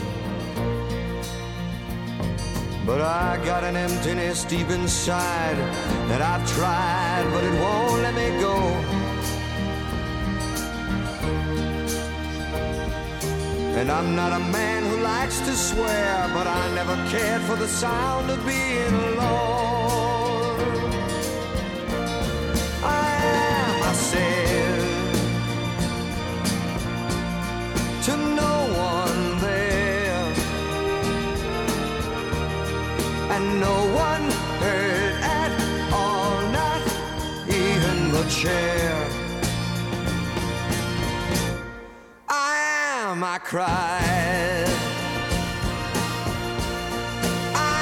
But 2.85 3.01
I 3.01 3.43
got 3.43 3.65
an 3.65 3.75
emptiness 3.75 4.45
deep 4.45 4.69
inside 4.69 5.57
that 6.07 6.21
I've 6.21 6.49
tried, 6.49 7.29
but 7.33 7.43
it 7.43 7.59
won't 7.59 8.03
let 8.03 8.15
me 8.15 8.39
go. 8.39 8.96
And 13.77 13.91
I'm 13.91 14.15
not 14.15 14.33
a 14.33 14.39
man 14.39 14.83
who 14.89 14.97
likes 15.03 15.39
to 15.41 15.55
swear, 15.55 16.31
but 16.33 16.47
I 16.47 16.73
never 16.73 16.95
cared 17.11 17.43
for 17.43 17.55
the 17.55 17.67
sound 17.67 18.31
of 18.31 18.43
being 18.43 18.93
alone. 19.11 20.59
I 22.83 23.07
am, 23.21 23.93
said, 23.93 24.81
to 28.05 28.17
no 28.17 28.55
one 28.93 29.39
there, 29.41 30.33
and 33.35 33.59
no 33.59 33.77
one 33.93 34.25
heard 34.63 35.15
at 35.21 35.51
all, 35.93 36.41
not 36.49 36.81
even 37.47 38.11
the 38.11 38.25
chair. 38.27 39.16
Cried. 43.47 44.67
I 47.55 47.81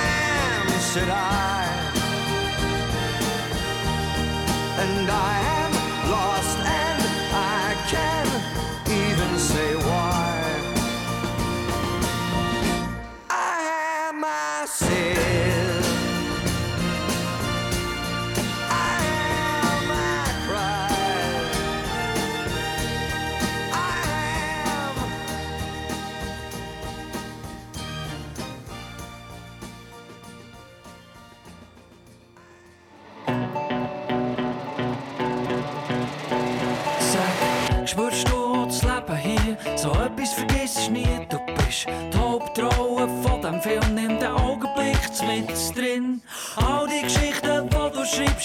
am, 0.53 0.70
said 0.80 1.09
I. 1.09 1.66
And 4.78 5.09
I 5.09 5.45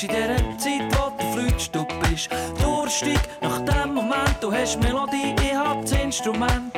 schreibst 0.01 0.03
in 0.03 0.09
dieser 0.09 0.59
Zeit, 0.59 0.98
wo 0.98 1.11
du 1.18 1.32
flüchtst, 1.32 1.74
du 1.74 1.84
bist 2.09 2.28
durstig 2.62 3.18
nach 3.40 3.59
dem 3.61 3.94
Moment, 3.94 4.36
du 4.40 4.53
hast 4.53 4.80
Melodie, 4.80 5.34
ich 5.42 5.55
hab 5.55 5.82
das 5.82 5.92
Instrument. 5.92 6.72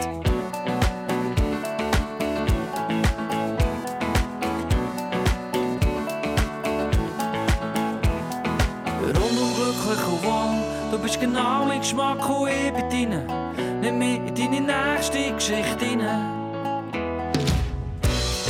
Glücklich 9.54 10.06
und 10.06 10.24
wohl, 10.24 10.90
du 10.90 10.98
bist 10.98 11.20
genau 11.20 11.64
mein 11.66 11.80
Geschmack 11.80 12.28
und 12.28 12.48
ich 12.48 12.72
bin 12.72 13.10
deine. 13.10 13.52
Nimm 13.80 13.98
mich 13.98 14.18
in 14.18 14.34
deine 14.34 14.60
nächste 14.60 15.32
Geschichte 15.32 15.84
hinein. 15.84 16.42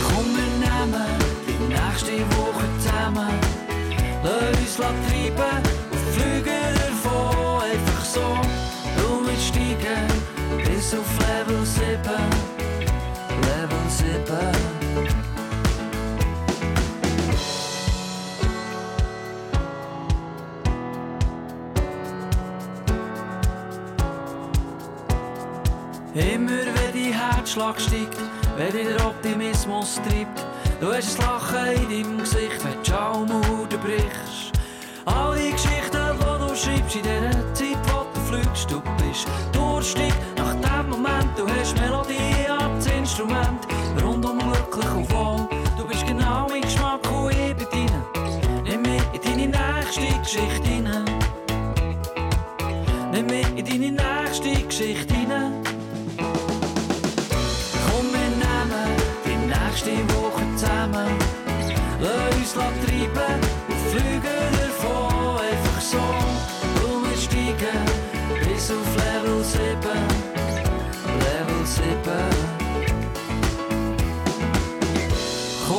Komm, 0.03 0.27
wir 0.37 0.51
nehmen 0.61 1.05
die 1.47 1.68
nächste 1.68 2.20
Woche 2.37 2.64
zusammen. 2.79 3.41
Uns 4.73 4.81
treiben 4.81 5.62
und 5.91 6.01
fliegen 6.14 6.73
davon. 6.75 7.62
Einfach 7.62 8.05
so, 8.07 8.39
du 8.97 9.27
willst 9.27 9.49
steigen 9.49 10.09
bis 10.64 10.95
auf 10.95 11.18
Level 11.18 11.66
7. 11.66 12.01
Level 13.43 13.85
7. 13.89 14.23
Immer 26.14 26.49
wenn 26.49 26.93
dein 26.95 27.12
Herzschlag 27.12 27.79
steigt, 27.79 28.16
wenn 28.57 28.73
dich 28.73 28.87
der 28.87 29.07
Optimismus 29.07 29.97
treibt, 29.97 30.47
du 30.81 30.95
hast 30.95 31.20
ein 31.20 31.27
Lachen 31.27 31.91
in 31.91 32.05
deinem 32.05 32.18
Gesicht, 32.20 32.64
wenn 32.64 32.83
die 32.83 32.91
Schaumauer 32.91 33.68
brichst. 33.68 34.52
All 35.05 35.37
die 35.37 35.51
Geschichten, 35.51 35.99
die 36.19 36.49
du 36.49 36.55
schreibst 36.55 36.97
in 36.97 37.03
dieser 37.03 37.55
Zeit, 37.55 37.79
wo 37.89 38.07
du 38.15 38.21
fliegst, 38.21 38.71
du 38.71 38.81
bist 38.99 39.27
durstig 39.53 40.13
nach 40.37 40.55
dem 40.55 40.91
Moment, 40.91 41.31
du 41.37 41.47
hast 41.49 41.79
Melodie 41.81 42.47
als 42.49 42.87
Instrument, 42.87 43.67
rundum 44.03 44.39
glücklich 44.39 44.95
und 44.95 45.11
wohl. 45.13 45.49
Du 45.77 45.87
bist 45.87 46.07
genau 46.07 46.47
mein 46.49 46.63
Geschmack 46.63 47.01
und 47.11 47.33
ich 47.33 47.57
bin 47.57 47.67
deine. 47.73 48.05
Nimm 48.65 48.83
mich 48.83 49.03
in 49.13 49.21
deine 49.23 49.49
nächste 49.49 50.19
Geschichte 50.21 50.69
hinein. 50.69 51.05
Nimm 53.13 53.27
mich 53.27 53.49
in 53.57 53.65
deine 53.65 54.23
nächste 54.23 54.63
Geschichte 54.63 55.15
hinein. 55.15 55.72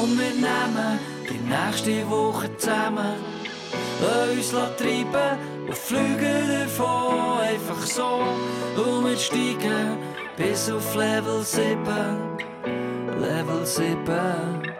Komm, 0.04 0.20
wir 0.20 0.32
nehmen 0.32 1.00
die 1.30 1.40
nächste 1.48 2.10
Woche 2.10 2.50
zusammen. 2.58 3.16
Lass 4.02 4.54
uns 4.54 4.76
treiben 4.76 5.40
und 5.66 5.78
fliegen 5.78 6.50
davon. 6.50 7.40
Einfach 7.40 7.86
so, 7.86 8.22
und 8.76 9.06
wir 9.06 9.18
steigen 9.18 9.98
bis 10.36 10.70
auf 10.70 10.94
Level 10.94 11.42
7. 11.42 11.78
Level 13.18 13.66
7. 13.66 14.73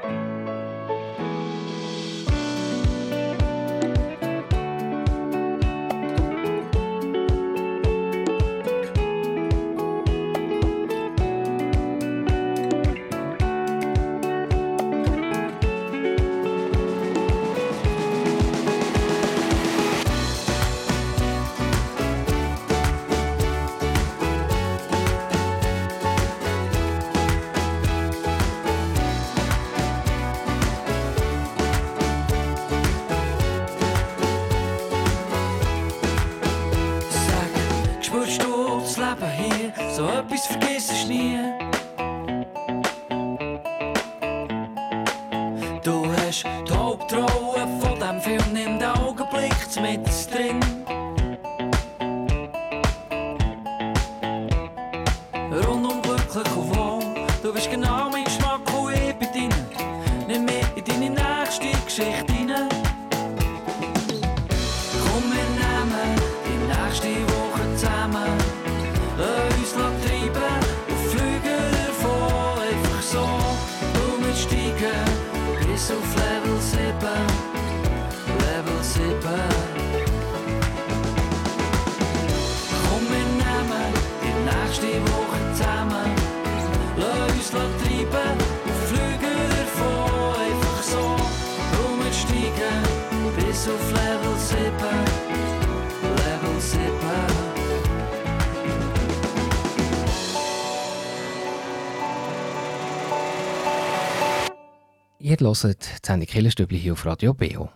hört 105.62 105.86
die 105.86 106.08
Sendung 106.08 106.28
Killerstübli 106.28 106.80
hier 106.80 106.94
auf 106.94 107.06
Radio 107.06 107.34
Beo. 107.34 107.70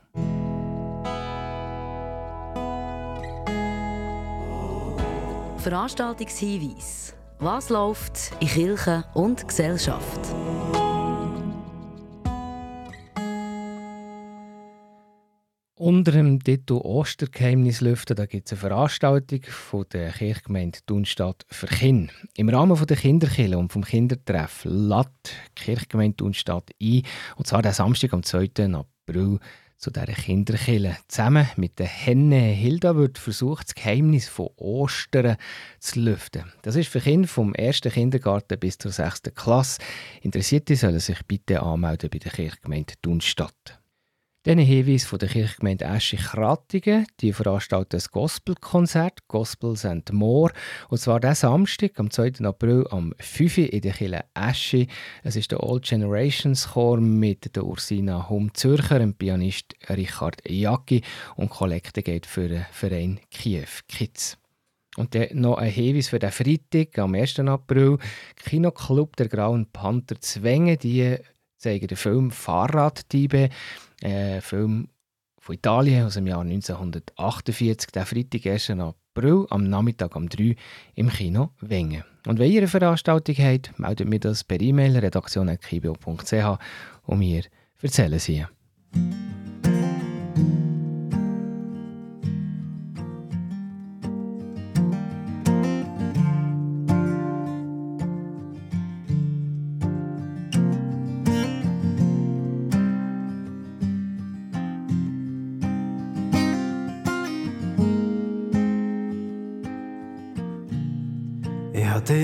Veranstaltungshinweis. 5.59 7.13
Was 7.39 7.69
läuft 7.69 8.31
in 8.39 8.47
Kirche 8.47 9.03
und 9.13 9.47
Gesellschaft? 9.47 10.19
Unter 15.87 16.11
dem 16.11 16.43
Titel 16.43 16.73
Ostergeheimnis 16.73 17.79
lüften 17.79 18.17
da 18.17 18.25
gibt 18.25 18.47
es 18.47 18.51
eine 18.51 18.59
Veranstaltung 18.59 19.39
von 19.43 19.85
der 19.93 20.11
Kirchgemeinde 20.11 20.79
Thunstadt 20.85 21.45
für 21.49 21.67
Kinder. 21.67 22.11
Im 22.35 22.49
Rahmen 22.49 22.85
der 22.85 22.97
Kinderkille 22.97 23.57
und 23.57 23.71
vom 23.71 23.85
Kindertreff 23.85 24.65
lädt 24.65 25.07
die 25.23 25.63
Kirchgemeinde 25.63 26.17
Thunstadt 26.17 26.71
ein, 26.83 27.03
und 27.37 27.47
zwar 27.47 27.61
den 27.61 27.71
Samstag 27.71 28.11
am 28.11 28.21
2. 28.21 28.49
April 28.73 29.39
zu 29.77 29.89
dieser 29.89 30.07
Kinderkille. 30.07 30.97
Zusammen 31.07 31.47
mit 31.55 31.79
der 31.79 31.87
Henne 31.87 32.41
Hilda 32.41 32.97
wird 32.97 33.17
versucht, 33.17 33.69
das 33.69 33.75
Geheimnis 33.75 34.27
von 34.27 34.49
Ostern 34.57 35.37
zu 35.79 36.01
lüften. 36.01 36.51
Das 36.63 36.75
ist 36.75 36.89
für 36.89 36.99
Kinder 36.99 37.29
vom 37.29 37.53
ersten 37.53 37.93
Kindergarten 37.93 38.59
bis 38.59 38.77
zur 38.77 38.91
sechsten 38.91 39.33
Klasse. 39.33 39.79
Interessierte 40.21 40.75
sollen 40.75 40.99
sich 40.99 41.25
bitte 41.25 41.63
anmelden 41.63 42.09
bei 42.09 42.19
der 42.19 42.33
Kirchgemeinde 42.33 42.95
Thunstadt. 43.01 43.79
Dann 44.47 44.59
Hinweis 44.59 45.03
von 45.03 45.19
der 45.19 45.27
Kirchgemeinde 45.27 45.83
Eschi-Krattigen. 45.83 47.05
Die 47.19 47.33
veranstalten 47.33 47.97
ein 47.97 48.03
Gospelkonzert, 48.09 49.27
Gospels 49.27 49.83
and 49.83 50.13
More. 50.13 50.53
Und 50.87 50.99
zwar 50.99 51.19
diesen 51.19 51.35
Samstag, 51.35 51.99
am 51.99 52.09
2. 52.09 52.45
April, 52.45 52.87
am 52.89 53.13
5. 53.19 53.57
Uhr 53.57 53.73
in 53.73 53.81
der 53.81 53.91
Kirche 53.91 54.23
Eschi. 54.33 54.87
Es 55.21 55.35
ist 55.35 55.51
der 55.51 55.61
Old 55.61 55.83
Generations 55.83 56.69
Chor 56.69 57.01
mit 57.01 57.57
der 57.57 57.65
Ursina 57.65 58.29
Hum-Zürcher, 58.29 58.99
dem 58.99 59.15
Pianist 59.15 59.75
Richard 59.89 60.37
Jacki 60.47 61.01
und 61.35 61.49
Kollekte 61.49 62.01
geht 62.01 62.25
für 62.25 62.47
den 62.47 62.65
Verein 62.71 63.19
Kiew 63.29 63.67
Kids. 63.89 64.37
Und 64.95 65.13
dann 65.13 65.27
noch 65.33 65.57
ein 65.57 65.71
Hinweis 65.71 66.07
für 66.07 66.19
den 66.19 66.31
Freitag, 66.31 66.97
am 66.99 67.15
1. 67.15 67.39
April. 67.39 67.97
Kinoclub 68.37 69.17
der 69.17 69.27
Grauen 69.27 69.65
Panther 69.73 70.21
Zwänge, 70.21 70.77
die 70.77 71.17
zeigen 71.57 71.87
den 71.87 71.97
Film 71.97 72.31
Fahrraddiebe. 72.31 73.49
Ein 74.03 74.41
Film 74.41 74.89
von 75.39 75.55
Italien 75.55 76.05
aus 76.05 76.15
dem 76.15 76.27
Jahr 76.27 76.41
1948, 76.41 77.91
der 77.91 78.05
Freitag, 78.05 78.45
1. 78.45 78.71
April, 78.71 79.45
am 79.49 79.63
Nachmittag 79.69 80.15
um 80.15 80.29
3 80.29 80.55
im 80.95 81.09
Kino 81.09 81.51
Wengen. 81.61 82.03
Und 82.27 82.39
wenn 82.39 82.51
ihr 82.51 82.59
eine 82.59 82.67
Veranstaltung 82.67 83.35
habt, 83.37 83.79
meldet 83.79 84.07
mir 84.07 84.19
das 84.19 84.43
per 84.43 84.59
E-Mail 84.59 84.97
redaktion.kibio.ch 84.97 86.59
und 87.03 87.19
wir 87.19 87.43
erzählen 87.81 88.19
sie. 88.19 88.45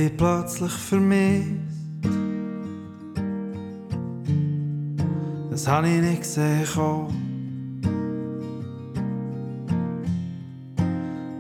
Ich 0.06 0.18
plötzlich 0.18 0.72
vermisst. 0.74 1.48
Das 5.50 5.66
hab 5.66 5.86
ich 5.86 6.02
nicht 6.02 6.24
gesehen. 6.24 6.66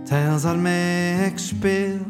Tales 0.05 0.45
Armee 0.45 1.29
gespielt. 1.33 2.05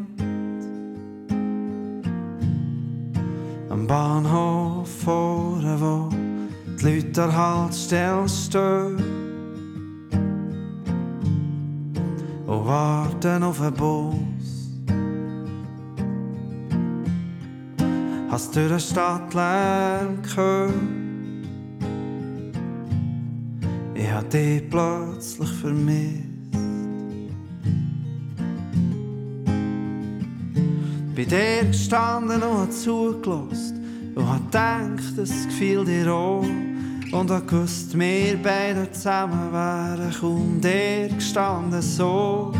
Am 3.70 3.86
Bahnhof 3.88 4.88
vorne, 5.02 5.76
wo 5.80 6.08
die 6.78 6.84
Leute 6.84 7.24
an 7.24 7.36
Haltestelle 7.36 8.28
stehen. 8.28 8.96
Und 12.46 12.64
warten 12.64 13.42
auf 13.42 13.60
einen 13.60 13.74
Bus. 13.74 14.23
Hast 18.34 18.56
du 18.56 18.68
den 18.68 18.80
Stadtlärm 18.80 20.20
gehört? 20.20 20.74
Ich 23.94 24.10
hab 24.10 24.28
dich 24.28 24.68
plötzlich 24.68 25.50
vermisst. 25.50 26.24
Bei 31.14 31.24
dir 31.24 31.64
gestanden 31.68 32.42
und 32.42 32.58
hab 32.58 32.72
zugelassen 32.72 34.12
und 34.16 34.28
hab 34.28 34.44
gedacht, 34.46 35.16
es 35.16 35.46
gefiel 35.46 35.84
dir 35.84 36.12
auch. 36.12 36.44
Und 37.12 37.30
hab 37.30 37.46
gewusst, 37.46 37.96
wir 37.96 38.36
beide 38.42 38.90
zusammen 38.90 39.52
wären 39.52 40.12
kaum 40.12 40.60
dir 40.60 41.06
gestanden, 41.06 41.80
so 41.80 42.52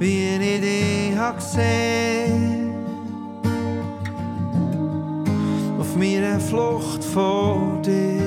wie 0.00 0.34
ich 0.38 0.60
dich 0.60 1.16
hab 1.16 1.36
gesehen. 1.36 2.63
Auf 5.94 6.00
meiner 6.00 6.40
Flucht 6.40 7.04
vor 7.04 7.80
dir. 7.84 8.20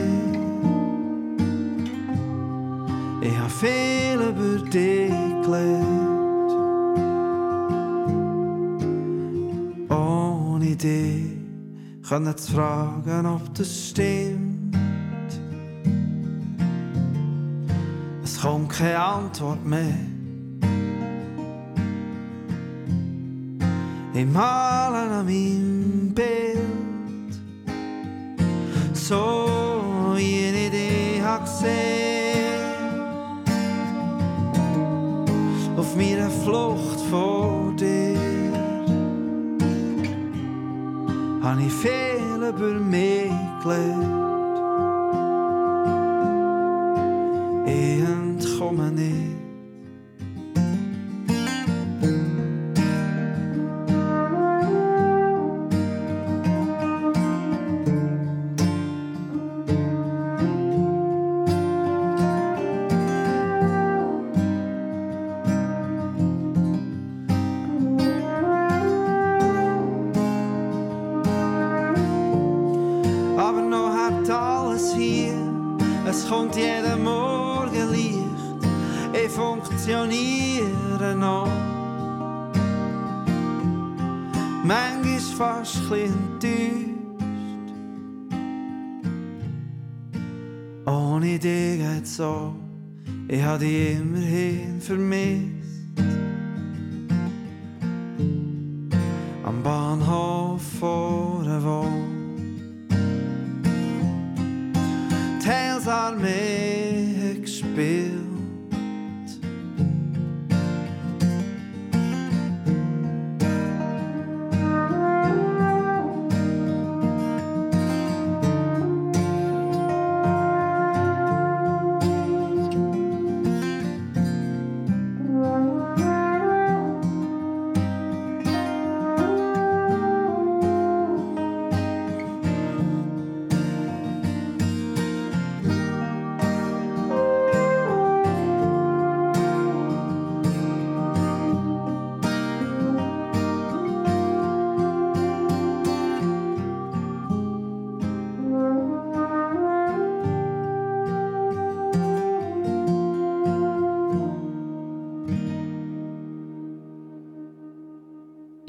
Ich 3.22 3.38
hab 3.38 3.52
viel 3.52 4.20
über 4.22 4.64
dich 4.70 5.12
gelernt. 5.44 6.52
Ohne 9.90 10.76
dich 10.78 11.26
können 12.08 12.38
zu 12.38 12.54
fragen, 12.54 13.26
ob 13.26 13.54
das 13.54 13.90
stimmt. 13.90 14.78
Es 18.24 18.42
kommt 18.42 18.70
keine 18.70 19.00
Antwort 19.00 19.66
mehr. 19.66 19.98
Ich 24.14 24.26
male 24.26 24.98
an 24.98 25.26
meinem 25.26 26.14
Bild 26.16 26.57
so 29.08 30.16
wie 30.16 30.50
ich 30.50 30.72
dich 30.72 31.22
hab 31.24 31.46
gesehen. 31.46 32.66
Auf 35.78 35.96
meiner 35.96 36.30
Flucht 36.30 37.00
vor 37.10 37.74
dir 37.80 38.18
hab 41.42 41.60
ich 41.60 41.74
viel 41.74 42.42
über 42.50 42.74
mich 42.94 43.32
gelernt. 43.64 44.18
Ich 47.66 48.02
entkomme 48.04 48.92
nicht. 48.92 49.47
aber 49.47 49.47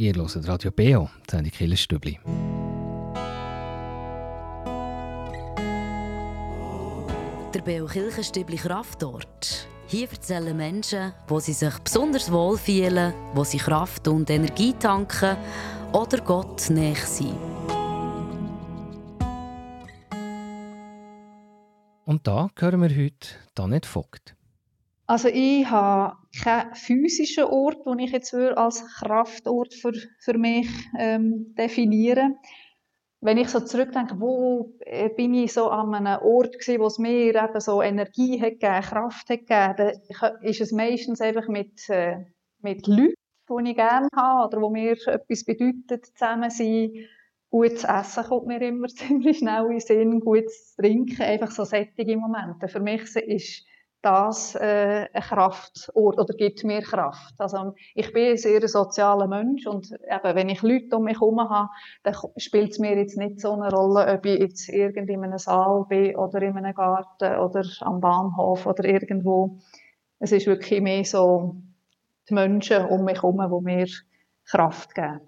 Ihr 0.08 0.14
hört 0.14 0.48
Radio 0.48 0.70
BO, 0.70 1.10
die 1.26 1.30
Sendung 1.30 1.52
Killerstübli. 1.52 2.18
Der 7.52 7.60
BO 7.60 7.84
Kirchenstübli 7.84 8.56
Kraftort. 8.56 9.68
Hier 9.86 10.08
erzählen 10.10 10.56
Menschen, 10.56 11.12
wo 11.26 11.40
sie 11.40 11.52
sich 11.52 11.78
besonders 11.80 12.32
wohl 12.32 12.56
fühlen, 12.56 13.12
wo 13.34 13.44
sie 13.44 13.58
Kraft 13.58 14.08
und 14.08 14.30
Energie 14.30 14.72
tanken 14.72 15.36
oder 15.92 16.22
Gott 16.22 16.70
näher 16.70 16.96
sind. 16.96 17.36
Und 22.06 22.26
da 22.26 22.48
hören 22.58 22.80
wir 22.80 22.88
heute 22.88 23.28
Danet 23.54 23.84
Vogt. 23.84 24.37
Also 25.08 25.28
ich 25.28 25.64
habe 25.70 26.18
keinen 26.42 26.74
physischen 26.74 27.44
Ort, 27.44 27.86
den 27.86 27.98
ich 27.98 28.12
jetzt 28.12 28.34
als 28.34 28.84
Kraftort 28.98 29.72
für, 29.72 29.94
für 30.20 30.36
mich 30.36 30.68
ähm, 30.98 31.54
definieren 31.56 32.36
Wenn 33.22 33.38
ich 33.38 33.48
so 33.48 33.60
zurückdenke, 33.60 34.20
wo 34.20 34.74
äh, 34.80 35.08
bin 35.08 35.32
ich 35.32 35.54
so 35.54 35.70
an 35.70 35.94
einem 35.94 36.20
Ort 36.20 36.58
gewesen, 36.58 36.80
wo 36.80 36.86
es 36.88 36.98
mir 36.98 37.34
eben 37.34 37.60
so 37.60 37.80
Energie 37.80 38.38
hat 38.38 38.60
gegeben, 38.60 38.82
Kraft 38.82 39.30
hat 39.30 39.46
gegeben, 39.46 39.74
dann 40.20 40.42
ist 40.42 40.60
es 40.60 40.72
meistens 40.72 41.22
einfach 41.22 41.48
mit, 41.48 41.88
äh, 41.88 42.26
mit 42.60 42.86
Leuten, 42.86 43.14
die 43.48 43.70
ich 43.70 43.76
gerne 43.76 44.08
habe 44.14 44.46
oder 44.46 44.60
wo 44.60 44.68
mir 44.68 44.92
etwas 44.92 45.42
bedeutet, 45.42 46.04
zusammen 46.04 46.50
sein. 46.50 46.92
Gutes 47.48 47.84
Essen 47.84 48.24
kommt 48.24 48.46
mir 48.46 48.60
immer 48.60 48.88
ziemlich 48.88 49.38
schnell 49.38 49.64
in 49.64 49.70
den 49.70 49.80
Sinn, 49.80 50.20
gutes 50.20 50.76
Trinken, 50.76 51.22
einfach 51.22 51.50
so 51.50 51.64
sättige 51.64 52.18
Momente. 52.18 52.68
Für 52.68 52.80
mich 52.80 53.16
ist 53.16 53.64
das 54.02 54.54
äh, 54.54 55.06
ein 55.12 55.22
Kraftort 55.22 56.18
oder 56.18 56.34
gibt 56.34 56.62
mir 56.64 56.82
Kraft. 56.82 57.34
Also 57.38 57.74
ich 57.94 58.12
bin 58.12 58.30
ein 58.30 58.36
sehr 58.36 58.66
sozialer 58.68 59.26
Mensch 59.26 59.66
und 59.66 59.90
eben, 59.90 60.36
wenn 60.36 60.48
ich 60.48 60.62
Leute 60.62 60.96
um 60.96 61.04
mich 61.04 61.20
herum 61.20 61.40
habe, 61.40 61.68
dann 62.04 62.14
spielt 62.36 62.70
es 62.70 62.78
mir 62.78 62.96
jetzt 62.96 63.16
nicht 63.16 63.40
so 63.40 63.52
eine 63.52 63.70
Rolle, 63.70 64.06
ob 64.12 64.24
ich 64.24 64.38
jetzt 64.38 64.68
irgend 64.68 65.10
in 65.10 65.24
einem 65.24 65.38
Saal 65.38 65.84
bin 65.88 66.16
oder 66.16 66.40
in 66.42 66.56
einem 66.56 66.74
Garten 66.74 67.38
oder 67.38 67.64
am 67.80 68.00
Bahnhof 68.00 68.66
oder 68.66 68.84
irgendwo. 68.84 69.58
Es 70.20 70.32
ist 70.32 70.46
wirklich 70.46 70.80
mehr 70.80 71.04
so 71.04 71.56
die 72.28 72.34
Menschen 72.34 72.86
um 72.86 73.04
mich 73.04 73.16
herum, 73.16 73.38
die 73.38 73.64
mir 73.64 73.86
Kraft 74.44 74.94
geben. 74.94 75.20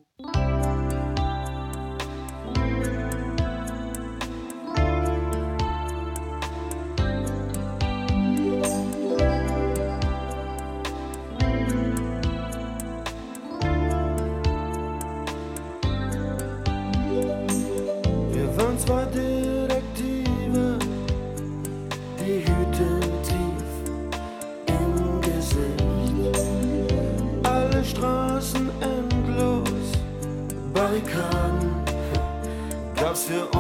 to 33.31 33.60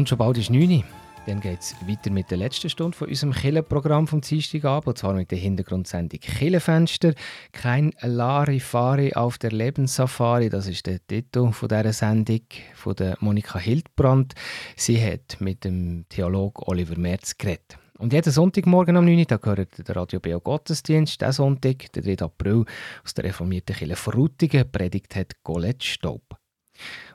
Und 0.00 0.08
schon 0.08 0.16
bald 0.16 0.38
ist 0.38 0.48
9 0.48 0.62
Uhr. 0.62 0.82
Dann 1.26 1.40
geht 1.40 1.60
es 1.60 1.76
weiter 1.86 2.10
mit 2.10 2.30
der 2.30 2.38
letzten 2.38 2.70
Stunde 2.70 2.96
von 2.96 3.08
unserem 3.08 3.34
Killenprogramm 3.34 4.06
vom 4.06 4.22
Dienstagabend, 4.22 4.86
und 4.86 4.96
zwar 4.96 5.12
mit 5.12 5.30
der 5.30 5.36
Hintergrundsendung 5.36 6.20
Killenfenster. 6.20 7.12
Kein 7.52 7.92
Larifari 8.00 9.12
auf 9.12 9.36
der 9.36 9.52
Lebenssafari, 9.52 10.48
das 10.48 10.68
ist 10.68 10.86
der 10.86 11.06
Titel 11.06 11.52
von 11.52 11.68
dieser 11.68 11.92
Sendung 11.92 12.40
von 12.76 12.96
der 12.96 13.18
Monika 13.20 13.58
Hildbrand. 13.58 14.32
Sie 14.74 15.04
hat 15.04 15.38
mit 15.38 15.64
dem 15.64 16.06
Theolog 16.08 16.66
Oliver 16.66 16.98
Merz 16.98 17.36
geredet. 17.36 17.76
Und 17.98 18.14
jeden 18.14 18.32
Sonntagmorgen 18.32 18.96
um 18.96 19.04
9 19.04 19.18
Uhr, 19.18 19.24
da 19.26 19.36
gehört 19.36 19.86
der 19.86 19.96
Radio 19.96 20.18
Beo 20.18 20.40
Gottesdienst. 20.40 21.20
Diesen 21.20 21.32
Sonntag, 21.32 21.92
der 21.92 22.02
3. 22.04 22.24
April, 22.24 22.64
aus 23.04 23.12
der 23.12 23.24
reformierten 23.24 23.76
Kirche 23.76 23.96
Frutigen, 23.96 24.72
predigt 24.72 25.14
hat 25.14 25.34
Colette 25.42 25.84
Staub. 25.84 26.39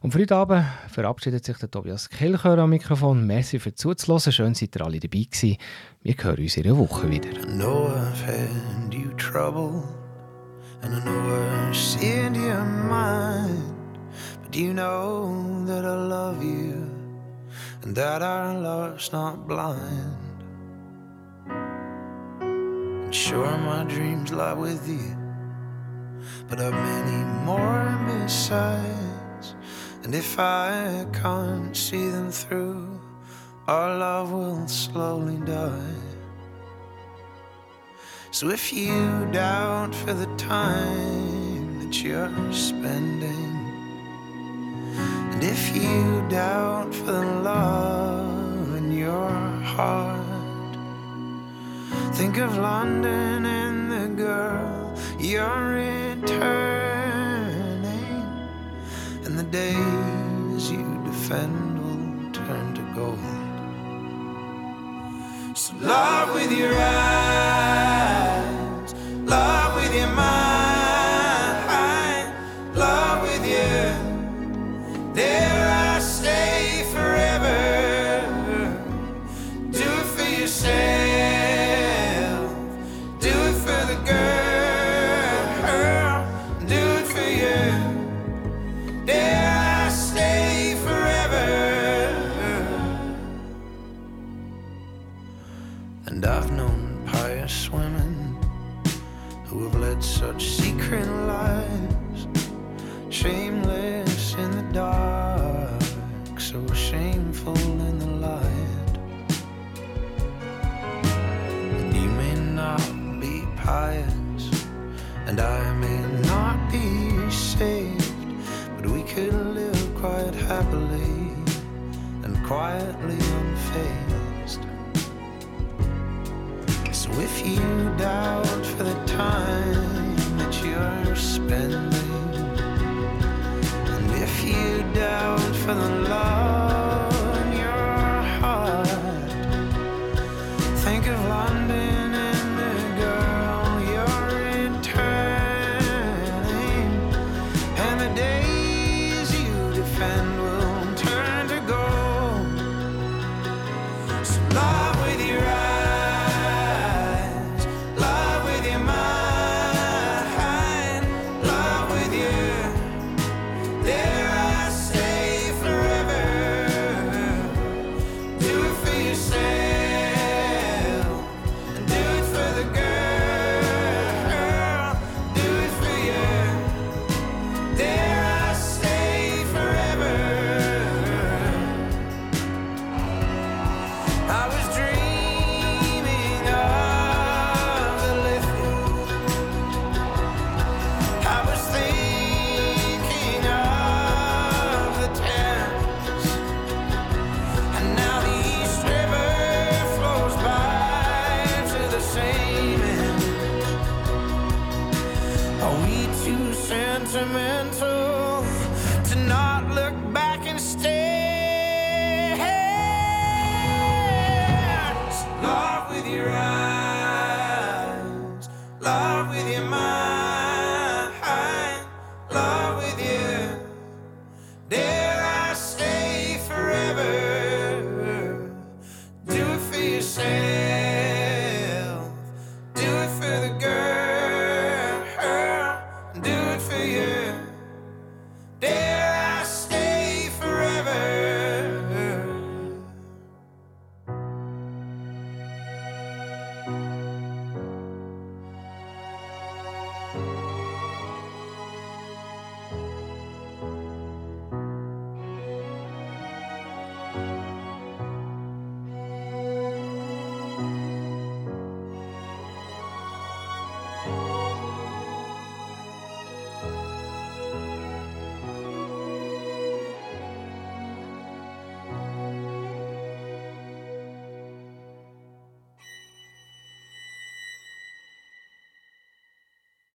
Und 0.02 0.12
für 0.12 0.20
heute 0.20 0.36
Abend 0.36 0.66
verabschiedet 0.90 1.46
sich 1.46 1.58
der 1.58 1.72
Tobias 1.72 2.10
Kilchör 2.10 2.60
am 2.60 2.70
Mikrofon. 2.70 3.26
Merci 3.26 3.60
für 3.60 3.74
zuzuhören. 3.74 4.32
Schön, 4.32 4.54
seid 4.54 4.76
ihr 4.76 4.86
alle 4.86 5.00
dabei 5.00 5.26
gewesen. 5.30 5.58
Wir 6.04 6.16
hören 6.22 6.38
uns 6.38 6.58
in 6.58 6.66
einer 6.66 6.78
Woche 6.78 7.10
wieder. 7.10 7.30
I 7.30 7.46
know 7.58 7.88
I've 7.88 8.24
had 8.24 8.94
you 8.94 9.10
trouble, 9.18 9.84
and 10.84 10.94
I 10.94 11.00
know 11.00 11.12
I've 11.12 11.76
sinned 11.76 12.38
your 12.38 12.64
mind. 12.64 13.64
But 14.44 14.56
you 14.56 14.74
know 14.74 15.66
that 15.66 15.84
I 15.84 15.96
love 15.96 16.44
you, 16.44 16.88
and 17.84 17.96
that 17.96 18.22
our 18.22 18.54
love's 18.62 19.12
not 19.12 19.48
blind. 19.48 19.80
And 22.40 23.14
sure, 23.14 23.58
my 23.58 23.86
dreams 23.86 24.32
lie 24.32 24.54
with 24.54 24.88
you, 24.88 25.18
but 26.48 26.60
I've 26.60 26.74
many 26.74 27.24
more 27.44 27.98
besides. 28.06 29.25
And 30.06 30.14
if 30.14 30.38
I 30.38 31.04
can't 31.14 31.76
see 31.76 32.08
them 32.10 32.30
through, 32.30 33.00
our 33.68 33.98
love 33.98 34.32
will 34.32 34.68
slowly 34.68 35.38
die. 35.38 35.96
So 38.30 38.52
if 38.52 38.72
you 38.72 39.28
doubt 39.32 39.96
for 39.96 40.14
the 40.14 40.28
time 40.38 41.80
that 41.80 42.04
you're 42.04 42.54
spending, 42.54 43.56
and 45.32 45.44
if 45.44 45.76
you 45.76 46.24
doubt 46.30 46.94
for 46.94 47.12
the 47.12 47.26
love 47.42 48.76
in 48.76 48.92
your 48.92 49.32
heart, 49.74 50.74
think 52.14 52.38
of 52.38 52.56
London 52.58 53.44
and 53.44 53.92
the 53.92 54.24
girl 54.24 54.96
you're 55.18 55.66
returning, 55.74 56.85
days 59.56 60.64
you 60.76 60.86
defend 61.06 61.56
will 61.82 62.32
turn 62.34 62.66
to 62.78 62.84
gold. 62.98 63.26
So 65.62 65.72
love 65.80 66.28
with 66.38 66.52
your 66.62 66.76
eyes, 66.76 68.05